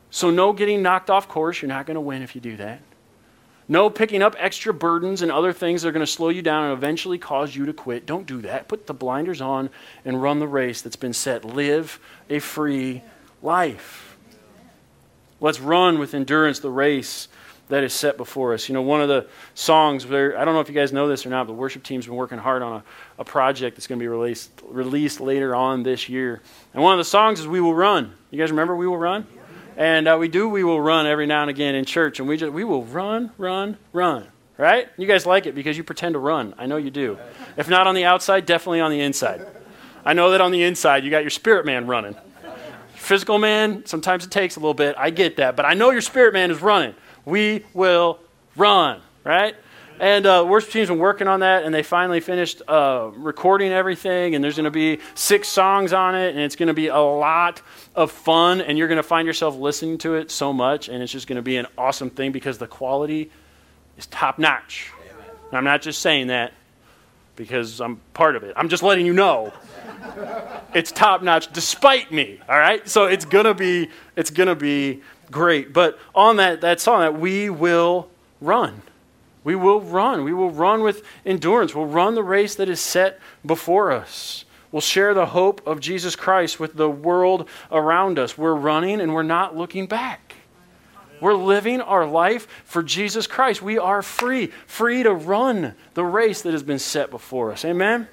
So, 0.09 0.29
no 0.29 0.53
getting 0.53 0.81
knocked 0.81 1.09
off 1.09 1.27
course. 1.27 1.61
You're 1.61 1.69
not 1.69 1.85
going 1.85 1.95
to 1.95 2.01
win 2.01 2.21
if 2.21 2.35
you 2.35 2.41
do 2.41 2.57
that. 2.57 2.81
No 3.69 3.89
picking 3.89 4.21
up 4.21 4.35
extra 4.39 4.73
burdens 4.73 5.21
and 5.21 5.31
other 5.31 5.51
things 5.51 5.81
that 5.81 5.89
are 5.89 5.91
going 5.91 6.05
to 6.05 6.11
slow 6.11 6.29
you 6.29 6.41
down 6.41 6.65
and 6.65 6.73
eventually 6.73 7.17
cause 7.17 7.53
you 7.53 7.65
to 7.65 7.73
quit. 7.73 8.05
Don't 8.05 8.25
do 8.25 8.41
that. 8.41 8.69
Put 8.69 8.87
the 8.87 8.93
blinders 8.93 9.41
on 9.41 9.69
and 10.05 10.21
run 10.21 10.39
the 10.39 10.47
race 10.47 10.81
that's 10.81 10.95
been 10.95 11.13
set. 11.13 11.43
Live 11.43 11.99
a 12.29 12.39
free 12.39 13.01
life. 13.41 14.17
Let's 15.41 15.59
run 15.59 15.99
with 15.99 16.13
endurance 16.13 16.59
the 16.59 16.71
race 16.71 17.27
that 17.67 17.83
is 17.83 17.93
set 17.93 18.15
before 18.15 18.53
us. 18.53 18.69
You 18.69 18.73
know, 18.73 18.81
one 18.81 19.01
of 19.01 19.09
the 19.09 19.27
songs, 19.53 20.07
where, 20.07 20.39
I 20.39 20.45
don't 20.45 20.53
know 20.53 20.61
if 20.61 20.69
you 20.69 20.75
guys 20.75 20.93
know 20.93 21.09
this 21.09 21.25
or 21.25 21.29
not, 21.29 21.47
but 21.47 21.53
the 21.53 21.59
worship 21.59 21.83
team's 21.83 22.05
been 22.05 22.15
working 22.15 22.37
hard 22.37 22.61
on 22.61 22.77
a, 22.77 22.83
a 23.21 23.25
project 23.25 23.75
that's 23.75 23.87
going 23.87 23.99
to 23.99 24.03
be 24.03 24.07
released, 24.07 24.49
released 24.69 25.19
later 25.19 25.53
on 25.53 25.83
this 25.83 26.07
year. 26.07 26.41
And 26.73 26.81
one 26.81 26.93
of 26.93 26.97
the 26.97 27.03
songs 27.03 27.41
is 27.41 27.47
We 27.47 27.59
Will 27.59 27.75
Run. 27.75 28.13
You 28.31 28.39
guys 28.39 28.51
remember 28.51 28.75
We 28.77 28.87
Will 28.87 28.97
Run? 28.97 29.27
And 29.77 30.07
uh, 30.07 30.17
we 30.19 30.27
do, 30.27 30.49
we 30.49 30.63
will 30.63 30.81
run 30.81 31.05
every 31.05 31.27
now 31.27 31.41
and 31.41 31.51
again 31.51 31.75
in 31.75 31.85
church, 31.85 32.19
and 32.19 32.27
we 32.27 32.35
just, 32.35 32.51
we 32.51 32.63
will 32.63 32.83
run, 32.83 33.31
run, 33.37 33.77
run. 33.93 34.27
Right? 34.57 34.89
You 34.97 35.05
guys 35.05 35.27
like 35.27 35.45
it 35.45 35.53
because 35.53 35.77
you 35.77 35.83
pretend 35.83 36.13
to 36.13 36.19
run. 36.19 36.55
I 36.57 36.65
know 36.65 36.77
you 36.77 36.89
do. 36.89 37.19
If 37.57 37.69
not 37.69 37.85
on 37.85 37.93
the 37.93 38.05
outside, 38.05 38.47
definitely 38.47 38.79
on 38.79 38.89
the 38.89 38.99
inside. 38.99 39.45
I 40.03 40.13
know 40.13 40.31
that 40.31 40.41
on 40.41 40.51
the 40.51 40.63
inside, 40.63 41.03
you 41.03 41.11
got 41.11 41.21
your 41.21 41.29
spirit 41.29 41.63
man 41.63 41.85
running. 41.85 42.15
Physical 42.95 43.37
man, 43.37 43.85
sometimes 43.85 44.25
it 44.25 44.31
takes 44.31 44.55
a 44.55 44.59
little 44.59 44.73
bit. 44.73 44.95
I 44.97 45.11
get 45.11 45.37
that. 45.37 45.55
But 45.55 45.67
I 45.67 45.75
know 45.75 45.91
your 45.91 46.01
spirit 46.01 46.33
man 46.33 46.49
is 46.49 46.59
running. 46.59 46.95
We 47.23 47.65
will 47.75 48.17
run, 48.55 49.01
right? 49.23 49.55
And 49.99 50.25
uh, 50.25 50.45
worship 50.47 50.71
team's 50.71 50.89
been 50.89 50.99
working 50.99 51.27
on 51.27 51.39
that, 51.39 51.63
and 51.63 51.73
they 51.73 51.83
finally 51.83 52.19
finished 52.19 52.62
uh, 52.67 53.10
recording 53.15 53.71
everything. 53.71 54.36
And 54.36 54.43
there's 54.43 54.55
going 54.55 54.65
to 54.65 54.71
be 54.71 54.99
six 55.15 55.47
songs 55.47 55.93
on 55.93 56.15
it, 56.15 56.29
and 56.29 56.39
it's 56.39 56.55
going 56.55 56.67
to 56.67 56.73
be 56.73 56.88
a 56.88 56.97
lot 56.97 57.62
of 57.95 58.12
fun. 58.12 58.62
And 58.62 58.77
you're 58.77 58.88
going 58.88 58.97
to 58.97 59.03
find 59.03 59.25
yourself 59.25 59.55
listening 59.55 59.97
to 59.99 60.15
it 60.15 60.29
so 60.29 60.53
much, 60.53 60.89
and 60.89 61.01
it's 61.01 61.12
just 61.12 61.27
going 61.27 61.38
to 61.38 61.41
be 61.41 61.57
an 61.57 61.67
awesome 61.77 62.10
thing 62.10 62.31
because 62.31 62.57
the 62.57 62.67
quality 62.67 63.31
is 63.97 64.05
top 64.07 64.38
notch. 64.39 64.91
I'm 65.51 65.63
not 65.63 65.81
just 65.81 66.01
saying 66.01 66.27
that 66.27 66.53
because 67.36 67.79
I'm 67.79 68.01
part 68.13 68.36
of 68.36 68.43
it. 68.43 68.53
I'm 68.57 68.67
just 68.67 68.83
letting 68.83 69.05
you 69.05 69.13
know 69.13 69.53
it's 70.73 70.91
top 70.91 71.21
notch 71.21 71.51
despite 71.53 72.12
me. 72.12 72.39
All 72.49 72.57
right, 72.57 72.88
so 72.88 73.05
it's 73.05 73.25
gonna 73.25 73.53
be 73.53 73.89
it's 74.15 74.29
gonna 74.29 74.55
be 74.55 75.01
great. 75.31 75.73
But 75.73 75.97
on 76.13 76.38
that 76.38 76.62
that 76.62 76.81
song, 76.81 77.01
that 77.01 77.19
we 77.19 77.49
will 77.49 78.10
run. 78.41 78.81
We 79.47 79.55
will 79.55 79.79
run. 79.79 80.25
We 80.25 80.33
will 80.33 80.51
run 80.51 80.83
with 80.83 81.05
endurance. 81.25 81.73
We'll 81.73 81.86
run 81.86 82.15
the 82.15 82.21
race 82.21 82.55
that 82.55 82.67
is 82.67 82.81
set 82.81 83.17
before 83.45 83.93
us. 83.93 84.43
We'll 84.73 84.81
share 84.81 85.13
the 85.13 85.27
hope 85.27 85.65
of 85.65 85.79
Jesus 85.79 86.17
Christ 86.17 86.60
with 86.60 86.75
the 86.75 86.89
world 86.89 87.47
around 87.71 88.19
us. 88.19 88.38
We're 88.38 88.53
running 88.53 88.99
and 88.99 89.13
we're 89.13 89.23
not 89.23 89.55
looking 89.55 89.88
back. 89.88 90.36
We're 91.21 91.33
living 91.33 91.79
our 91.79 92.05
life 92.05 92.45
for 92.65 92.83
Jesus 92.83 93.25
Christ. 93.25 93.62
We 93.62 93.77
are 93.77 94.01
free, 94.01 94.47
free 94.65 95.03
to 95.03 95.13
run 95.13 95.75
the 95.93 96.03
race 96.03 96.41
that 96.41 96.51
has 96.51 96.63
been 96.63 96.77
set 96.77 97.10
before 97.10 97.53
us. 97.53 97.63
Amen? 97.63 98.10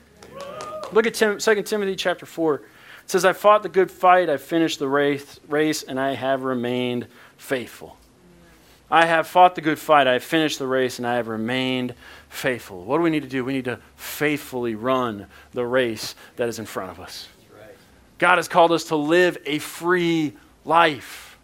Look 0.93 1.09
at 1.09 1.15
Tim, 1.15 1.39
2 1.39 1.63
Timothy 1.65 1.97
chapter 1.97 2.27
4. 2.27 2.55
It 2.55 2.63
says, 3.07 3.25
I 3.25 3.33
fought 3.33 3.65
the 3.65 3.69
good 3.69 3.91
fight, 3.91 4.31
I 4.31 4.37
finished 4.37 4.79
the 4.79 4.87
race, 4.87 5.41
race, 5.49 5.83
and 5.83 5.99
I 5.99 6.15
have 6.15 6.45
remained 6.45 7.09
faithful. 7.37 7.97
I 8.91 9.07
have 9.07 9.27
fought 9.27 9.55
the 9.55 9.61
good 9.61 9.79
fight. 9.79 10.07
I 10.07 10.15
have 10.15 10.25
finished 10.25 10.59
the 10.59 10.67
race 10.67 10.99
and 10.99 11.07
I 11.07 11.17
have 11.17 11.29
remained 11.29 11.95
faithful. 12.29 12.85
What 12.85 12.99
do 12.99 13.03
we 13.03 13.11
need 13.11 13.23
to 13.23 13.29
do? 13.29 13.45
We 13.45 13.55
need 13.55 13.65
to 13.65 13.81
faithfully 13.97 14.75
run 14.75 15.27
the 15.53 15.65
race 15.65 16.15
that 16.37 16.49
is 16.49 16.59
in 16.59 16.67
front 16.67 16.91
of 16.91 17.01
us. 17.01 17.29
Right. 17.53 17.75
God 18.19 18.37
has 18.37 18.49
called 18.49 18.73
us 18.73 18.85
to 18.85 18.97
live 18.97 19.39
a 19.47 19.59
free 19.59 20.35
life. 20.65 21.39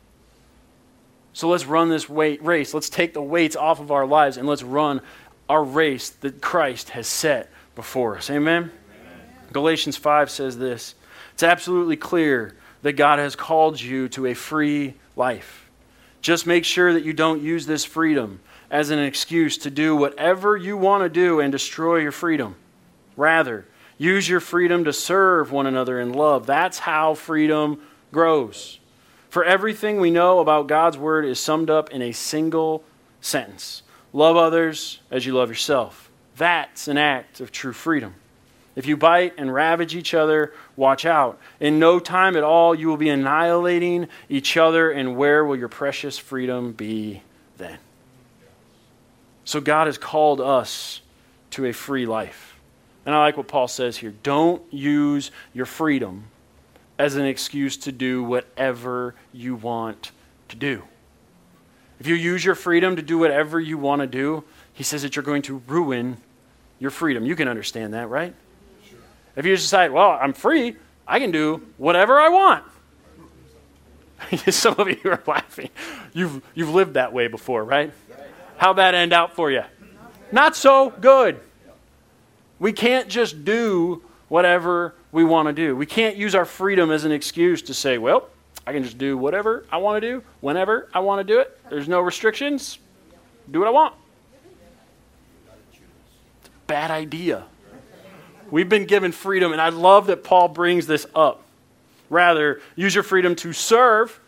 So 1.33 1.49
let's 1.49 1.65
run 1.65 1.89
this 1.89 2.09
weight, 2.09 2.43
race. 2.45 2.75
Let's 2.75 2.91
take 2.91 3.15
the 3.15 3.23
weights 3.23 3.57
off 3.57 3.81
of 3.81 3.91
our 3.91 4.07
lives 4.07 4.37
and 4.37 4.47
let's 4.47 4.63
run 4.63 5.01
our 5.49 5.65
race 5.65 6.11
that 6.11 6.43
Christ 6.43 6.91
has 6.91 7.07
set 7.07 7.51
before 7.75 8.17
us. 8.17 8.29
Amen? 8.31 8.65
Amen? 8.65 8.71
Galatians 9.53 9.97
5 9.97 10.31
says 10.31 10.59
this 10.59 10.95
It's 11.33 11.43
absolutely 11.43 11.97
clear 11.97 12.57
that 12.83 12.93
God 12.93 13.19
has 13.19 13.35
called 13.35 13.81
you 13.81 14.09
to 14.11 14.27
a 14.27 14.35
free 14.35 14.95
life. 15.17 15.70
Just 16.21 16.47
make 16.47 16.65
sure 16.65 16.93
that 16.93 17.05
you 17.05 17.13
don't 17.13 17.43
use 17.43 17.67
this 17.67 17.85
freedom 17.85 18.41
as 18.71 18.91
an 18.91 18.99
excuse 18.99 19.59
to 19.59 19.71
do 19.71 19.97
whatever 19.97 20.57
you 20.57 20.77
want 20.77 21.03
to 21.03 21.09
do 21.09 21.41
and 21.41 21.51
destroy 21.51 21.97
your 21.99 22.13
freedom. 22.13 22.57
Rather, 23.17 23.67
use 23.99 24.29
your 24.29 24.41
freedom 24.41 24.85
to 24.85 24.93
serve 24.93 25.51
one 25.51 25.67
another 25.67 26.01
in 26.01 26.13
love. 26.13 26.47
That's 26.47 26.81
how 26.81 27.15
freedom 27.15 27.81
grows. 28.13 28.79
For 29.29 29.45
everything 29.45 30.01
we 30.01 30.11
know 30.11 30.41
about 30.41 30.67
God's 30.67 30.99
Word 30.99 31.25
is 31.25 31.41
summed 31.41 31.71
up 31.71 31.91
in 31.91 32.03
a 32.03 32.13
single 32.13 32.85
sentence 33.21 33.83
Love 34.13 34.37
others 34.37 35.01
as 35.11 35.25
you 35.25 35.33
love 35.33 35.49
yourself. 35.49 36.11
That's 36.37 36.89
an 36.89 36.99
act 36.99 37.41
of 37.41 37.53
true 37.53 37.73
freedom. 37.73 38.15
If 38.77 38.87
you 38.87 38.97
bite 38.97 39.35
and 39.37 39.53
ravage 39.53 39.95
each 39.95 40.15
other, 40.15 40.53
watch 40.77 41.05
out. 41.05 41.39
In 41.59 41.79
no 41.79 41.99
time 41.99 42.37
at 42.37 42.45
all, 42.45 42.75
you 42.75 42.89
will 42.89 42.97
be 42.97 43.09
annihilating 43.09 44.09
each 44.29 44.57
other, 44.57 44.91
and 44.91 45.17
where 45.17 45.45
will 45.45 45.57
your 45.57 45.69
precious 45.69 46.19
freedom 46.19 46.73
be 46.73 47.23
then? 47.59 47.79
So, 49.45 49.61
God 49.61 49.87
has 49.89 49.99
called 49.99 50.41
us 50.41 51.01
to 51.51 51.67
a 51.67 51.73
free 51.73 52.07
life. 52.07 52.59
And 53.05 53.15
I 53.15 53.19
like 53.19 53.37
what 53.37 53.49
Paul 53.49 53.67
says 53.67 53.97
here 53.97 54.15
don't 54.23 54.63
use 54.73 55.31
your 55.53 55.67
freedom 55.67 56.25
as 56.99 57.17
an 57.17 57.25
excuse 57.25 57.77
to 57.79 57.93
do 57.93 58.23
whatever 58.23 59.15
you 59.33 59.57
want 59.57 60.13
to 60.49 60.57
do. 60.57 60.85
If 61.99 62.07
you 62.07 62.15
use 62.15 62.45
your 62.45 62.55
freedom 62.55 62.97
to 62.97 63.03
do 63.03 63.19
whatever 63.19 63.59
you 63.59 63.79
want 63.79 64.01
to 64.01 64.07
do, 64.07 64.45
he 64.73 64.85
says 64.85 65.03
that 65.03 65.17
you're 65.17 65.23
going 65.23 65.43
to 65.43 65.63
ruin 65.67 66.19
your 66.79 66.91
freedom. 66.91 67.27
You 67.27 67.37
can 67.37 67.49
understand 67.49 67.95
that, 67.95 68.09
right? 68.09 68.35
If 69.37 69.47
you 69.47 69.57
decide, 69.57 69.91
well, 69.91 70.19
I'm 70.21 70.33
free, 70.33 70.77
I 71.07 71.19
can 71.19 71.31
do 71.31 71.63
whatever 71.77 72.21
I 72.21 72.29
want. 72.29 72.65
Some 74.51 74.75
of 74.79 74.89
you 74.89 75.11
are 75.11 75.23
laughing. 75.27 75.71
You've, 76.13 76.43
you've 76.55 76.71
lived 76.71 76.95
that 76.95 77.13
way 77.13 77.29
before, 77.29 77.65
right? 77.65 77.93
How'd 78.59 78.77
that 78.77 78.95
end 78.95 79.13
out 79.13 79.35
for 79.35 79.51
you? 79.51 79.63
Not 80.33 80.55
so 80.55 80.91
good. 80.91 81.41
We 82.59 82.73
can't 82.73 83.09
just 83.09 83.45
do 83.45 84.03
whatever 84.29 84.95
we 85.13 85.25
want 85.25 85.49
to 85.49 85.53
do. 85.53 85.75
We 85.75 85.87
can't 85.87 86.17
use 86.17 86.35
our 86.35 86.45
freedom 86.45 86.91
as 86.91 87.05
an 87.05 87.13
excuse 87.13 87.63
to 87.63 87.75
say, 87.75 87.99
well, 87.99 88.29
I 88.67 88.73
can 88.73 88.83
just 88.83 88.99
do 88.99 89.17
whatever 89.17 89.65
I 89.73 89.79
want 89.79 90.01
to 90.01 90.07
do, 90.07 90.23
whenever 90.41 90.89
I 90.93 91.01
want 91.01 91.27
to 91.27 91.35
do 91.35 91.41
it. 91.41 91.59
There's 91.71 91.89
no 91.89 92.01
restrictions. 92.01 92.79
Do 93.51 93.61
what 93.61 93.69
I 93.69 93.73
want. 93.73 93.95
It's 95.73 96.49
a 96.49 96.67
bad 96.67 96.91
idea. 96.91 97.45
We've 98.51 98.69
been 98.69 98.87
given 98.87 99.13
freedom, 99.13 99.53
and 99.53 99.61
I 99.61 99.69
love 99.69 100.07
that 100.07 100.25
Paul 100.25 100.49
brings 100.49 100.87
this 100.87 101.07
up. 101.15 101.43
Rather, 102.09 102.61
use 102.75 102.95
your 102.95 103.05
freedom 103.05 103.37
to 103.37 103.53
serve 103.53 104.19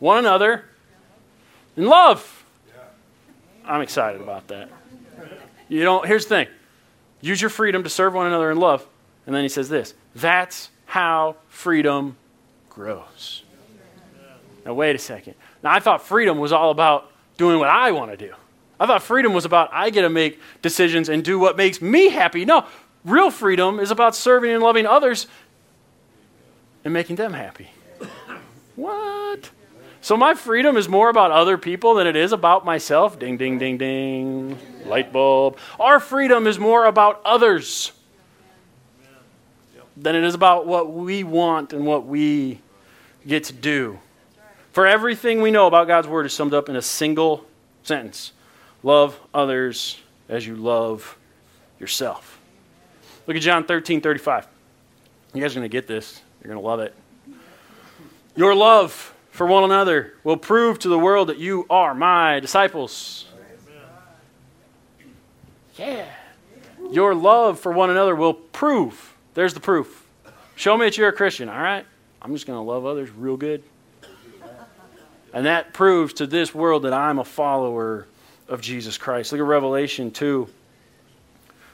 one 0.00 0.18
another 0.18 0.64
in 1.76 1.86
love. 1.86 2.44
I'm 3.64 3.80
excited 3.80 4.20
about 4.20 4.48
that. 4.48 4.70
You 5.68 5.84
know, 5.84 6.02
here's 6.02 6.26
the 6.26 6.28
thing 6.30 6.48
use 7.20 7.40
your 7.40 7.50
freedom 7.50 7.82
to 7.84 7.88
serve 7.88 8.12
one 8.12 8.26
another 8.26 8.50
in 8.50 8.58
love. 8.58 8.86
And 9.26 9.34
then 9.34 9.42
he 9.42 9.48
says 9.48 9.68
this 9.68 9.94
that's 10.14 10.70
how 10.86 11.36
freedom 11.48 12.16
grows. 12.68 13.42
Now, 14.66 14.74
wait 14.74 14.96
a 14.96 14.98
second. 14.98 15.34
Now, 15.62 15.72
I 15.72 15.80
thought 15.80 16.02
freedom 16.02 16.38
was 16.38 16.52
all 16.52 16.70
about 16.70 17.10
doing 17.36 17.58
what 17.58 17.68
I 17.68 17.92
want 17.92 18.10
to 18.10 18.16
do. 18.16 18.34
I 18.78 18.86
thought 18.86 19.02
freedom 19.02 19.32
was 19.32 19.44
about 19.44 19.70
I 19.72 19.90
get 19.90 20.02
to 20.02 20.10
make 20.10 20.40
decisions 20.62 21.08
and 21.08 21.24
do 21.24 21.38
what 21.38 21.56
makes 21.56 21.80
me 21.80 22.08
happy. 22.08 22.44
No, 22.44 22.66
real 23.04 23.30
freedom 23.30 23.78
is 23.78 23.90
about 23.90 24.16
serving 24.16 24.50
and 24.50 24.62
loving 24.62 24.86
others 24.86 25.26
and 26.84 26.92
making 26.92 27.16
them 27.16 27.32
happy. 27.32 27.70
What? 28.76 29.50
So 30.00 30.16
my 30.16 30.34
freedom 30.34 30.76
is 30.76 30.88
more 30.88 31.08
about 31.08 31.30
other 31.30 31.56
people 31.56 31.94
than 31.94 32.06
it 32.06 32.16
is 32.16 32.32
about 32.32 32.64
myself. 32.64 33.18
Ding, 33.18 33.38
ding, 33.38 33.58
ding, 33.58 33.78
ding. 33.78 34.58
Light 34.84 35.12
bulb. 35.12 35.56
Our 35.80 35.98
freedom 35.98 36.46
is 36.46 36.58
more 36.58 36.84
about 36.84 37.22
others 37.24 37.92
than 39.96 40.14
it 40.14 40.24
is 40.24 40.34
about 40.34 40.66
what 40.66 40.92
we 40.92 41.24
want 41.24 41.72
and 41.72 41.86
what 41.86 42.04
we 42.04 42.60
get 43.26 43.44
to 43.44 43.52
do. 43.54 43.98
For 44.72 44.86
everything 44.86 45.40
we 45.40 45.50
know 45.50 45.68
about 45.68 45.86
God's 45.86 46.08
Word 46.08 46.26
is 46.26 46.34
summed 46.34 46.52
up 46.52 46.68
in 46.68 46.76
a 46.76 46.82
single 46.82 47.46
sentence 47.84 48.32
Love 48.84 49.18
others 49.32 49.98
as 50.28 50.46
you 50.46 50.54
love 50.54 51.16
yourself. 51.80 52.38
Look 53.26 53.36
at 53.36 53.42
John 53.42 53.64
13 53.64 54.02
35. 54.02 54.46
You 55.32 55.40
guys 55.40 55.52
are 55.52 55.54
going 55.58 55.64
to 55.64 55.68
get 55.68 55.86
this. 55.86 56.20
You're 56.42 56.52
going 56.52 56.62
to 56.62 56.68
love 56.68 56.80
it. 56.80 56.94
Your 58.36 58.54
love 58.54 59.14
for 59.30 59.46
one 59.46 59.64
another 59.64 60.14
will 60.22 60.36
prove 60.36 60.78
to 60.80 60.88
the 60.88 60.98
world 60.98 61.28
that 61.28 61.38
you 61.38 61.66
are 61.70 61.94
my 61.94 62.40
disciples. 62.40 63.26
Yeah. 65.76 66.06
Your 66.92 67.14
love 67.14 67.58
for 67.58 67.72
one 67.72 67.88
another 67.88 68.14
will 68.14 68.34
prove. 68.34 69.14
There's 69.32 69.54
the 69.54 69.60
proof. 69.60 70.06
Show 70.56 70.76
me 70.76 70.84
that 70.84 70.98
you're 70.98 71.08
a 71.08 71.12
Christian, 71.12 71.48
all 71.48 71.58
right? 71.60 71.86
I'm 72.20 72.32
just 72.34 72.46
going 72.46 72.58
to 72.58 72.62
love 72.62 72.84
others 72.84 73.10
real 73.10 73.38
good. 73.38 73.62
And 75.32 75.46
that 75.46 75.72
proves 75.72 76.12
to 76.14 76.26
this 76.26 76.54
world 76.54 76.82
that 76.82 76.92
I'm 76.92 77.18
a 77.18 77.24
follower 77.24 78.06
of 78.48 78.60
Jesus 78.60 78.98
Christ. 78.98 79.32
Look 79.32 79.40
at 79.40 79.44
Revelation 79.44 80.10
2, 80.10 80.48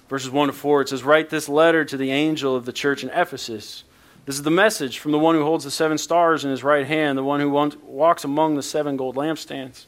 verses 0.09 0.31
1 0.31 0.49
to 0.49 0.53
4. 0.53 0.83
It 0.83 0.89
says, 0.89 1.03
Write 1.03 1.31
this 1.31 1.49
letter 1.49 1.85
to 1.85 1.97
the 1.97 2.11
angel 2.11 2.55
of 2.55 2.65
the 2.65 2.73
church 2.73 3.03
in 3.03 3.11
Ephesus. 3.11 3.85
This 4.27 4.37
is 4.37 4.43
the 4.43 4.51
message 4.51 4.99
from 4.99 5.13
the 5.13 5.19
one 5.19 5.35
who 5.35 5.43
holds 5.43 5.65
the 5.65 5.71
seven 5.71 5.99
stars 5.99 6.45
in 6.45 6.51
his 6.51 6.63
right 6.63 6.87
hand, 6.87 7.19
the 7.19 7.25
one 7.25 7.41
who 7.41 7.51
walks 7.83 8.25
among 8.25 8.55
the 8.55 8.63
seven 8.63 8.97
gold 8.97 9.17
lampstands. 9.17 9.87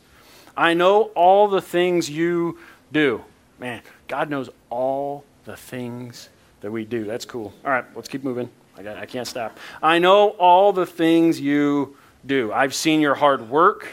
I 0.57 0.75
know 0.75 1.05
all 1.15 1.49
the 1.49 1.63
things 1.63 2.11
you 2.11 2.59
do. 2.93 3.25
Man, 3.59 3.83
God 4.09 4.31
knows 4.31 4.51
all 4.71 5.25
the 5.45 5.57
things 5.57 6.29
that 6.61 6.71
we 6.71 6.85
do. 6.85 7.05
That's 7.05 7.25
cool. 7.25 7.53
All 7.65 7.71
right, 7.71 7.85
let's 7.95 8.09
keep 8.09 8.25
moving. 8.25 8.51
I, 8.77 8.83
got, 8.83 8.97
I 8.97 9.07
can't 9.07 9.27
stop. 9.27 9.59
I 9.83 9.99
know 9.99 10.31
all 10.31 10.73
the 10.73 10.87
things 10.87 11.41
you 11.41 11.97
do. 12.25 12.53
I've 12.53 12.75
seen 12.75 13.01
your 13.01 13.15
hard 13.15 13.49
work 13.51 13.89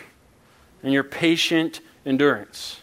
and 0.84 0.94
your 0.94 1.04
patient 1.04 1.82
endurance. 2.06 2.80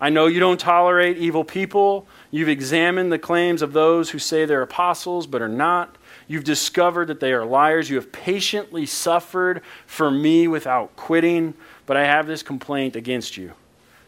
I 0.00 0.10
know 0.10 0.26
you 0.26 0.40
don't 0.40 0.60
tolerate 0.60 1.16
evil 1.16 1.44
people. 1.44 2.06
You've 2.30 2.50
examined 2.50 3.10
the 3.10 3.18
claims 3.18 3.62
of 3.62 3.72
those 3.72 4.10
who 4.10 4.18
say 4.18 4.44
they're 4.44 4.62
apostles 4.62 5.26
but 5.26 5.40
are 5.40 5.48
not. 5.48 5.96
You've 6.28 6.44
discovered 6.44 7.06
that 7.06 7.20
they 7.20 7.32
are 7.32 7.46
liars. 7.46 7.88
You 7.88 7.96
have 7.96 8.12
patiently 8.12 8.84
suffered 8.84 9.62
for 9.86 10.10
me 10.10 10.48
without 10.48 10.96
quitting. 10.96 11.54
But 11.86 11.96
I 11.96 12.04
have 12.04 12.26
this 12.26 12.42
complaint 12.42 12.96
against 12.96 13.36
you. 13.36 13.52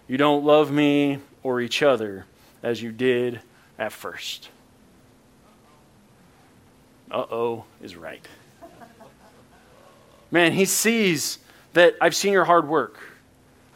you 0.09 0.19
don't 0.19 0.45
love 0.45 0.71
me 0.71 1.21
or 1.43 1.61
each 1.61 1.83
other 1.83 2.27
as 2.63 2.83
you 2.83 2.93
did 2.93 3.41
at 3.79 3.93
first. 3.93 4.51
Uh 7.11 7.25
oh 7.31 7.65
is 7.81 7.97
right. 7.97 8.27
Man, 10.31 10.53
he 10.53 10.67
sees 10.67 11.39
that 11.73 11.95
I've 12.01 12.15
seen 12.15 12.33
your 12.33 12.45
hard 12.45 12.69
work. 12.69 12.99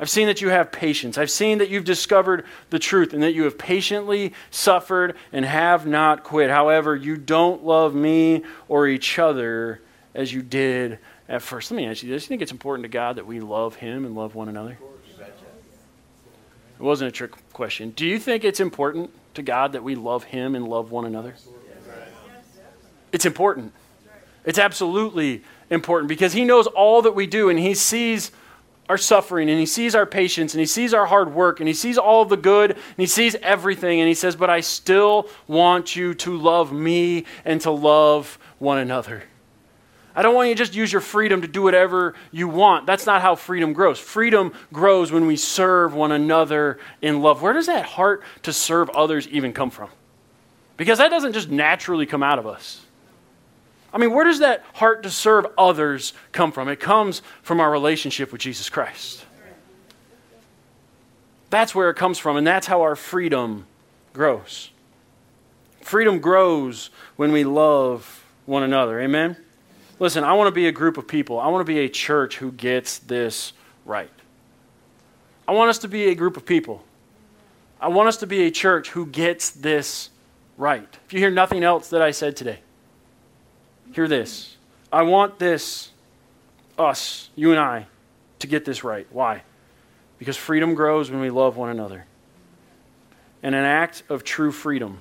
I've 0.03 0.11
seen 0.11 0.27
that 0.27 0.41
you 0.41 0.49
have 0.49 0.73
patience. 0.73 1.17
I've 1.17 1.31
seen 1.31 1.59
that 1.59 1.71
you've 1.71 1.85
discovered 1.85 2.45
the 2.71 2.81
truth 2.81 3.13
and 3.13 3.23
that 3.23 3.35
you 3.35 3.45
have 3.45 3.57
patiently 3.57 4.35
suffered 4.51 5.15
and 5.33 5.45
have 5.45 5.87
not 5.87 6.25
quit. 6.25 6.51
However, 6.51 6.97
you 6.97 7.17
don't 7.17 7.65
love 7.65 7.95
me 7.95 8.43
or 8.67 8.89
each 8.89 9.21
other 9.21 9.81
as 10.13 10.33
you 10.33 10.43
did 10.43 10.99
at 11.29 11.41
first. 11.41 11.71
Let 11.71 11.77
me 11.77 11.87
ask 11.87 12.03
you 12.03 12.11
this. 12.11 12.23
Do 12.23 12.25
you 12.25 12.29
think 12.31 12.43
it's 12.43 12.51
important 12.51 12.83
to 12.83 12.89
God 12.89 13.15
that 13.15 13.29
we 13.29 13.39
love 13.39 13.77
him 13.77 14.05
and 14.05 14.17
love 14.17 14.35
one 14.35 14.49
another? 14.49 14.77
It 15.21 16.83
wasn't 16.83 17.11
a 17.11 17.13
trick 17.13 17.31
question. 17.53 17.91
Do 17.91 18.05
you 18.05 18.19
think 18.19 18.43
it's 18.43 18.59
important 18.59 19.13
to 19.35 19.43
God 19.43 19.71
that 19.71 19.85
we 19.85 19.95
love 19.95 20.25
him 20.25 20.57
and 20.57 20.67
love 20.67 20.91
one 20.91 21.05
another? 21.05 21.37
It's 23.13 23.25
important. 23.25 23.73
It's 24.45 24.59
absolutely 24.59 25.45
important 25.71 26.09
because 26.09 26.33
he 26.33 26.45
knows 26.45 26.67
all 26.67 27.03
that 27.03 27.15
we 27.15 27.29
do 27.29 27.49
and 27.49 27.57
he 27.57 27.75
sees 27.75 28.33
our 28.93 28.99
suffering 28.99 29.49
and 29.49 29.59
he 29.59 29.65
sees 29.65 29.95
our 29.95 30.05
patience 30.05 30.53
and 30.53 30.61
he 30.61 30.67
sees 30.67 30.93
our 30.93 31.07
hard 31.07 31.33
work 31.33 31.61
and 31.61 31.67
he 31.67 31.73
sees 31.73 31.97
all 31.97 32.27
the 32.27 32.37
good 32.37 32.73
and 32.73 32.99
he 32.99 33.07
sees 33.07 33.35
everything 33.37 34.01
and 34.01 34.07
he 34.07 34.13
says, 34.13 34.37
But 34.37 34.51
I 34.51 34.61
still 34.61 35.31
want 35.47 35.97
you 35.97 36.13
to 36.13 36.37
love 36.37 36.75
me 36.75 37.25
and 37.47 37.59
to 37.63 37.71
love 37.71 38.39
one 38.59 38.77
another. 38.77 39.23
I 40.15 40.21
don't 40.21 40.35
want 40.35 40.51
you 40.51 40.55
to 40.55 40.59
just 40.59 40.75
use 40.75 40.93
your 40.93 41.01
freedom 41.01 41.41
to 41.41 41.49
do 41.49 41.63
whatever 41.63 42.13
you 42.33 42.49
want. 42.49 42.85
That's 42.85 43.07
not 43.07 43.23
how 43.23 43.35
freedom 43.35 43.73
grows. 43.73 43.99
Freedom 43.99 44.53
grows 44.75 45.11
when 45.11 45.27
we 45.27 45.37
serve 45.37 45.95
one 45.95 46.13
another 46.13 46.79
in 47.01 47.23
love. 47.23 47.41
Where 47.41 47.55
does 47.55 47.69
that 47.69 47.87
heart 47.87 48.23
to 48.43 48.53
serve 48.53 48.91
others 48.91 49.27
even 49.29 49.55
come 49.55 49.71
from? 49.71 49.89
Because 50.77 50.99
that 50.99 51.09
doesn't 51.09 51.33
just 51.33 51.49
naturally 51.49 52.05
come 52.05 52.23
out 52.23 52.39
of 52.39 52.47
us. 52.47 52.85
I 53.93 53.99
mean, 53.99 54.13
where 54.13 54.25
does 54.25 54.39
that 54.39 54.65
heart 54.75 55.03
to 55.03 55.11
serve 55.11 55.47
others 55.59 56.15
come 56.33 56.51
from? 56.51 56.69
It 56.69 56.81
comes 56.81 57.21
from 57.43 57.61
our 57.61 57.71
relationship 57.71 58.33
with 58.33 58.41
Jesus 58.41 58.71
Christ. 58.71 59.25
That's 61.51 61.75
where 61.75 61.91
it 61.91 61.97
comes 61.97 62.19
from, 62.19 62.37
and 62.37 62.47
that's 62.47 62.67
how 62.67 62.81
our 62.81 62.97
freedom 62.97 63.67
grows. 64.15 64.71
Freedom 65.83 66.21
grows 66.21 66.89
when 67.17 67.33
we 67.33 67.45
love 67.45 68.25
one 68.47 68.63
another. 68.63 68.99
Amen? 69.01 69.37
Listen, 69.99 70.25
I 70.25 70.33
want 70.33 70.49
to 70.49 70.53
be 70.53 70.67
a 70.67 70.73
group 70.73 70.97
of 70.97 71.07
people. 71.07 71.39
I 71.39 71.49
want 71.49 71.67
to 71.67 71.71
be 71.71 71.81
a 71.81 71.89
church 71.89 72.39
who 72.39 72.53
gets 72.53 72.99
this 72.99 73.53
right. 73.85 74.11
I 75.47 75.53
want 75.53 75.69
us 75.69 75.79
to 75.81 75.89
be 75.89 76.05
a 76.05 76.15
group 76.15 76.39
of 76.39 76.47
people. 76.47 76.83
I 77.81 77.89
want 77.89 78.09
us 78.09 78.17
to 78.19 78.27
be 78.27 78.45
a 78.45 78.51
church 78.51 78.91
who 78.91 79.07
gets 79.07 79.51
this 79.51 80.09
right. 80.57 80.89
If 81.07 81.13
you 81.13 81.19
hear 81.19 81.31
nothing 81.31 81.63
else 81.63 81.89
that 81.89 82.01
I 82.01 82.13
said 82.13 82.37
today, 82.37 82.61
hear 83.93 84.09
this. 84.09 84.57
I 84.93 85.03
want 85.03 85.39
this, 85.39 85.91
us, 86.79 87.31
you 87.35 87.51
and 87.51 87.61
I, 87.61 87.87
to 88.41 88.47
get 88.47 88.65
this 88.65 88.85
right. 88.85 89.07
Why? 89.11 89.43
Because 90.19 90.37
freedom 90.37 90.75
grows 90.75 91.11
when 91.11 91.21
we 91.21 91.31
love 91.31 91.57
one 91.57 91.71
another. 91.71 92.07
And 93.43 93.55
an 93.55 93.65
act 93.65 94.03
of 94.09 94.25
true 94.25 94.53
freedom, 94.53 94.99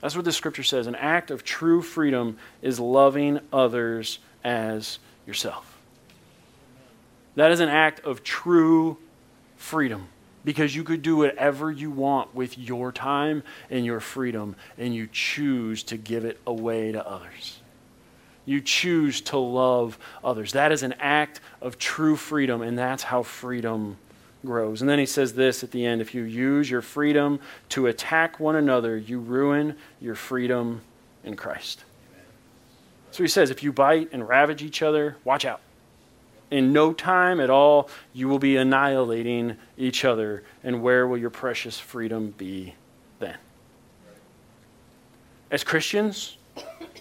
that's 0.00 0.16
what 0.16 0.24
the 0.24 0.32
scripture 0.32 0.62
says, 0.62 0.86
an 0.86 0.94
act 0.94 1.30
of 1.30 1.44
true 1.44 1.82
freedom 1.82 2.38
is 2.62 2.78
loving 2.78 3.40
others 3.52 4.18
as 4.42 4.98
yourself. 5.26 5.78
That 7.36 7.50
is 7.50 7.60
an 7.60 7.68
act 7.68 8.00
of 8.00 8.22
true 8.22 8.98
freedom 9.56 10.08
because 10.44 10.76
you 10.76 10.84
could 10.84 11.02
do 11.02 11.16
whatever 11.16 11.70
you 11.70 11.90
want 11.90 12.34
with 12.34 12.58
your 12.58 12.92
time 12.92 13.42
and 13.70 13.84
your 13.84 13.98
freedom, 13.98 14.54
and 14.76 14.94
you 14.94 15.08
choose 15.10 15.82
to 15.84 15.96
give 15.96 16.24
it 16.24 16.38
away 16.46 16.92
to 16.92 17.06
others. 17.06 17.60
You 18.46 18.60
choose 18.60 19.20
to 19.22 19.38
love 19.38 19.98
others. 20.22 20.52
That 20.52 20.72
is 20.72 20.82
an 20.82 20.94
act 20.98 21.40
of 21.60 21.78
true 21.78 22.16
freedom, 22.16 22.62
and 22.62 22.78
that's 22.78 23.02
how 23.02 23.22
freedom 23.22 23.96
grows. 24.44 24.80
And 24.82 24.88
then 24.88 24.98
he 24.98 25.06
says 25.06 25.34
this 25.34 25.64
at 25.64 25.70
the 25.70 25.84
end 25.86 26.00
if 26.00 26.14
you 26.14 26.22
use 26.22 26.70
your 26.70 26.82
freedom 26.82 27.40
to 27.70 27.86
attack 27.86 28.38
one 28.38 28.56
another, 28.56 28.96
you 28.96 29.18
ruin 29.18 29.76
your 30.00 30.14
freedom 30.14 30.82
in 31.24 31.36
Christ. 31.36 31.84
So 33.10 33.22
he 33.22 33.28
says 33.28 33.50
if 33.50 33.62
you 33.62 33.72
bite 33.72 34.10
and 34.12 34.28
ravage 34.28 34.62
each 34.62 34.82
other, 34.82 35.16
watch 35.24 35.44
out. 35.44 35.60
In 36.50 36.72
no 36.72 36.92
time 36.92 37.40
at 37.40 37.50
all, 37.50 37.88
you 38.12 38.28
will 38.28 38.38
be 38.38 38.56
annihilating 38.56 39.56
each 39.78 40.04
other. 40.04 40.44
And 40.62 40.82
where 40.82 41.06
will 41.06 41.18
your 41.18 41.30
precious 41.30 41.78
freedom 41.78 42.34
be 42.36 42.74
then? 43.18 43.36
As 45.50 45.64
Christians, 45.64 46.36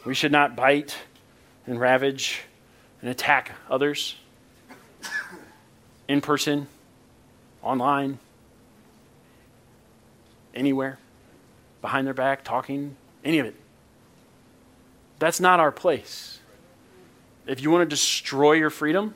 we 0.06 0.14
should 0.14 0.32
not 0.32 0.56
bite 0.56 0.98
and 1.66 1.80
ravage 1.80 2.42
and 3.02 3.10
attack 3.10 3.52
others 3.70 4.16
in 6.08 6.22
person, 6.22 6.68
online, 7.62 8.20
anywhere, 10.54 11.00
behind 11.82 12.06
their 12.06 12.14
back, 12.14 12.44
talking, 12.44 12.96
any 13.24 13.40
of 13.40 13.46
it. 13.46 13.56
That's 15.20 15.40
not 15.40 15.60
our 15.60 15.72
place. 15.72 16.40
If 17.46 17.62
you 17.62 17.72
want 17.72 17.90
to 17.90 17.94
destroy 17.94 18.54
your 18.54 18.70
freedom, 18.70 19.16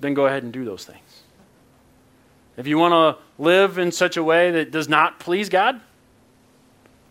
then 0.00 0.14
go 0.14 0.26
ahead 0.26 0.42
and 0.42 0.52
do 0.52 0.64
those 0.64 0.84
things. 0.84 1.22
If 2.56 2.66
you 2.66 2.78
want 2.78 2.92
to 2.92 3.22
live 3.42 3.78
in 3.78 3.92
such 3.92 4.16
a 4.16 4.22
way 4.22 4.50
that 4.50 4.70
does 4.70 4.88
not 4.88 5.18
please 5.18 5.48
God, 5.48 5.80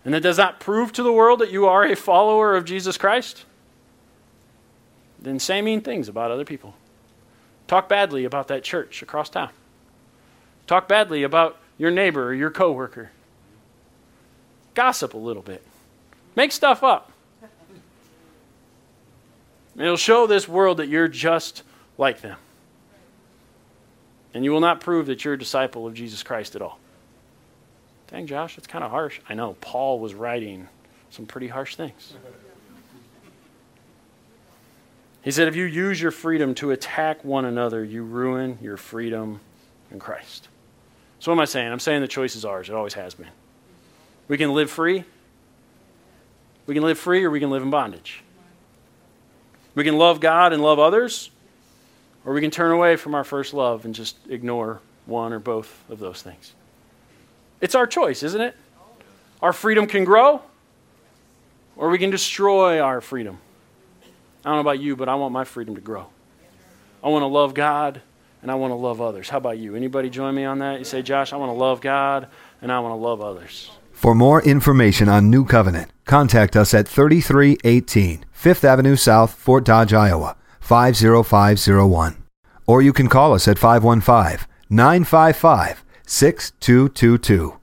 and 0.06 0.14
that 0.14 0.22
does 0.22 0.38
not 0.38 0.60
prove 0.60 0.92
to 0.94 1.04
the 1.04 1.12
world 1.12 1.40
that 1.40 1.52
you 1.52 1.66
are 1.66 1.84
a 1.84 1.96
follower 1.96 2.56
of 2.56 2.66
Jesus 2.66 2.98
Christ, 2.98 3.46
then 5.22 5.40
say 5.40 5.62
mean 5.62 5.82
things 5.82 6.08
about 6.08 6.32
other 6.32 6.46
people. 6.46 6.74
Talk 7.68 7.90
badly 7.90 8.26
about 8.26 8.48
that 8.48 8.64
church 8.64 9.02
across 9.02 9.30
town. 9.30 9.50
Talk 10.66 10.88
badly 10.88 11.24
about 11.24 11.58
your 11.78 11.92
neighbor 11.92 12.28
or 12.28 12.34
your 12.34 12.50
coworker. 12.50 13.12
Gossip 14.74 15.14
a 15.14 15.18
little 15.18 15.42
bit. 15.44 15.64
Make 16.36 16.52
stuff 16.52 16.84
up. 16.84 17.12
It'll 19.78 19.98
show 19.98 20.28
this 20.28 20.48
world 20.48 20.78
that 20.78 20.88
you're 20.88 21.08
just 21.08 21.64
like 21.98 22.22
them. 22.22 22.38
And 24.34 24.44
you 24.44 24.52
will 24.52 24.60
not 24.60 24.80
prove 24.80 25.08
that 25.08 25.24
you're 25.24 25.34
a 25.34 25.40
disciple 25.40 25.88
of 25.88 25.94
Jesus 25.94 26.22
Christ 26.24 26.56
at 26.56 26.62
all. 26.62 26.80
Dang, 28.12 28.26
Josh, 28.26 28.58
it's 28.58 28.68
kind 28.68 28.84
of 28.84 28.92
harsh. 28.92 29.20
I 29.30 29.36
know. 29.36 29.56
Paul 29.62 30.00
was 30.00 30.14
writing 30.14 30.68
some 31.10 31.26
pretty 31.26 31.48
harsh 31.48 31.76
things. 31.76 32.14
He 35.22 35.32
said, 35.32 35.48
if 35.48 35.56
you 35.56 35.66
use 35.66 36.02
your 36.02 36.12
freedom 36.12 36.56
to 36.56 36.72
attack 36.72 37.24
one 37.24 37.46
another, 37.46 37.84
you 37.84 38.04
ruin 38.04 38.58
your 38.62 38.78
freedom 38.78 39.42
in 39.92 40.00
Christ. 40.00 40.48
So, 41.20 41.32
what 41.32 41.36
am 41.36 41.42
I 41.42 41.46
saying? 41.46 41.72
I'm 41.72 41.80
saying 41.80 42.02
the 42.02 42.08
choice 42.08 42.36
is 42.36 42.46
ours. 42.46 42.70
It 42.70 42.76
always 42.76 42.94
has 42.94 43.14
been. 43.14 43.28
We 44.28 44.38
can 44.38 44.54
live 44.54 44.72
free. 44.72 45.04
We 46.66 46.74
can 46.74 46.84
live 46.84 46.98
free 46.98 47.24
or 47.26 47.30
we 47.30 47.40
can 47.40 47.50
live 47.50 47.62
in 47.62 47.70
bondage. 47.70 48.24
We 49.76 49.84
can 49.84 49.98
love 49.98 50.20
God 50.20 50.54
and 50.54 50.62
love 50.64 50.80
others, 50.80 51.30
or 52.26 52.34
we 52.34 52.42
can 52.42 52.52
turn 52.52 52.72
away 52.72 52.96
from 52.96 53.16
our 53.16 53.24
first 53.24 53.54
love 53.54 53.86
and 53.86 53.94
just 53.94 54.18
ignore 54.30 54.82
one 55.06 55.34
or 55.34 55.40
both 55.40 55.84
of 55.90 56.00
those 56.00 56.22
things. 56.22 56.54
It's 57.62 57.76
our 57.76 57.88
choice, 57.88 58.24
isn't 58.24 58.42
it? 58.42 58.56
Our 59.42 59.54
freedom 59.54 59.88
can 59.88 60.04
grow, 60.04 60.42
or 61.76 61.90
we 61.90 61.98
can 61.98 62.10
destroy 62.10 62.80
our 62.80 63.02
freedom. 63.02 63.40
I 64.44 64.50
don't 64.50 64.56
know 64.56 64.62
about 64.62 64.80
you, 64.80 64.96
but 64.96 65.10
I 65.10 65.16
want 65.16 65.34
my 65.34 65.44
freedom 65.44 65.76
to 65.76 65.82
grow. 65.82 66.08
I 67.04 67.10
want 67.10 67.24
to 67.24 67.28
love 67.28 67.54
God 67.54 68.02
and 68.42 68.50
I 68.50 68.56
want 68.56 68.72
to 68.72 68.76
love 68.76 69.02
others. 69.02 69.30
How 69.30 69.38
about 69.38 69.58
you? 69.58 69.76
Anybody 69.76 70.10
join 70.10 70.36
me 70.36 70.46
on 70.46 70.60
that? 70.60 70.80
You 70.80 70.86
say, 70.86 71.02
Josh, 71.02 71.34
I 71.34 71.38
want 71.38 71.50
to 71.50 71.58
love 71.58 71.82
God 71.82 72.28
and 72.62 72.72
I 72.72 72.80
want 72.80 72.94
to 72.94 72.96
love 72.96 73.22
others. 73.22 73.72
For 73.92 74.16
more 74.16 74.42
information 74.44 75.10
on 75.10 75.30
New 75.30 75.44
Covenant, 75.44 75.92
contact 76.06 76.56
us 76.56 76.74
at 76.74 76.88
3318 76.88 78.26
Fifth 78.32 78.64
Avenue 78.64 78.96
South, 78.96 79.34
Fort 79.34 79.66
Dodge, 79.66 79.94
Iowa, 79.94 80.38
50501. 80.62 82.24
Or 82.66 82.82
you 82.82 82.94
can 82.94 83.10
call 83.10 83.34
us 83.34 83.48
at 83.48 83.60
515 83.60 84.48
955 84.70 85.84
6222. 86.10 87.59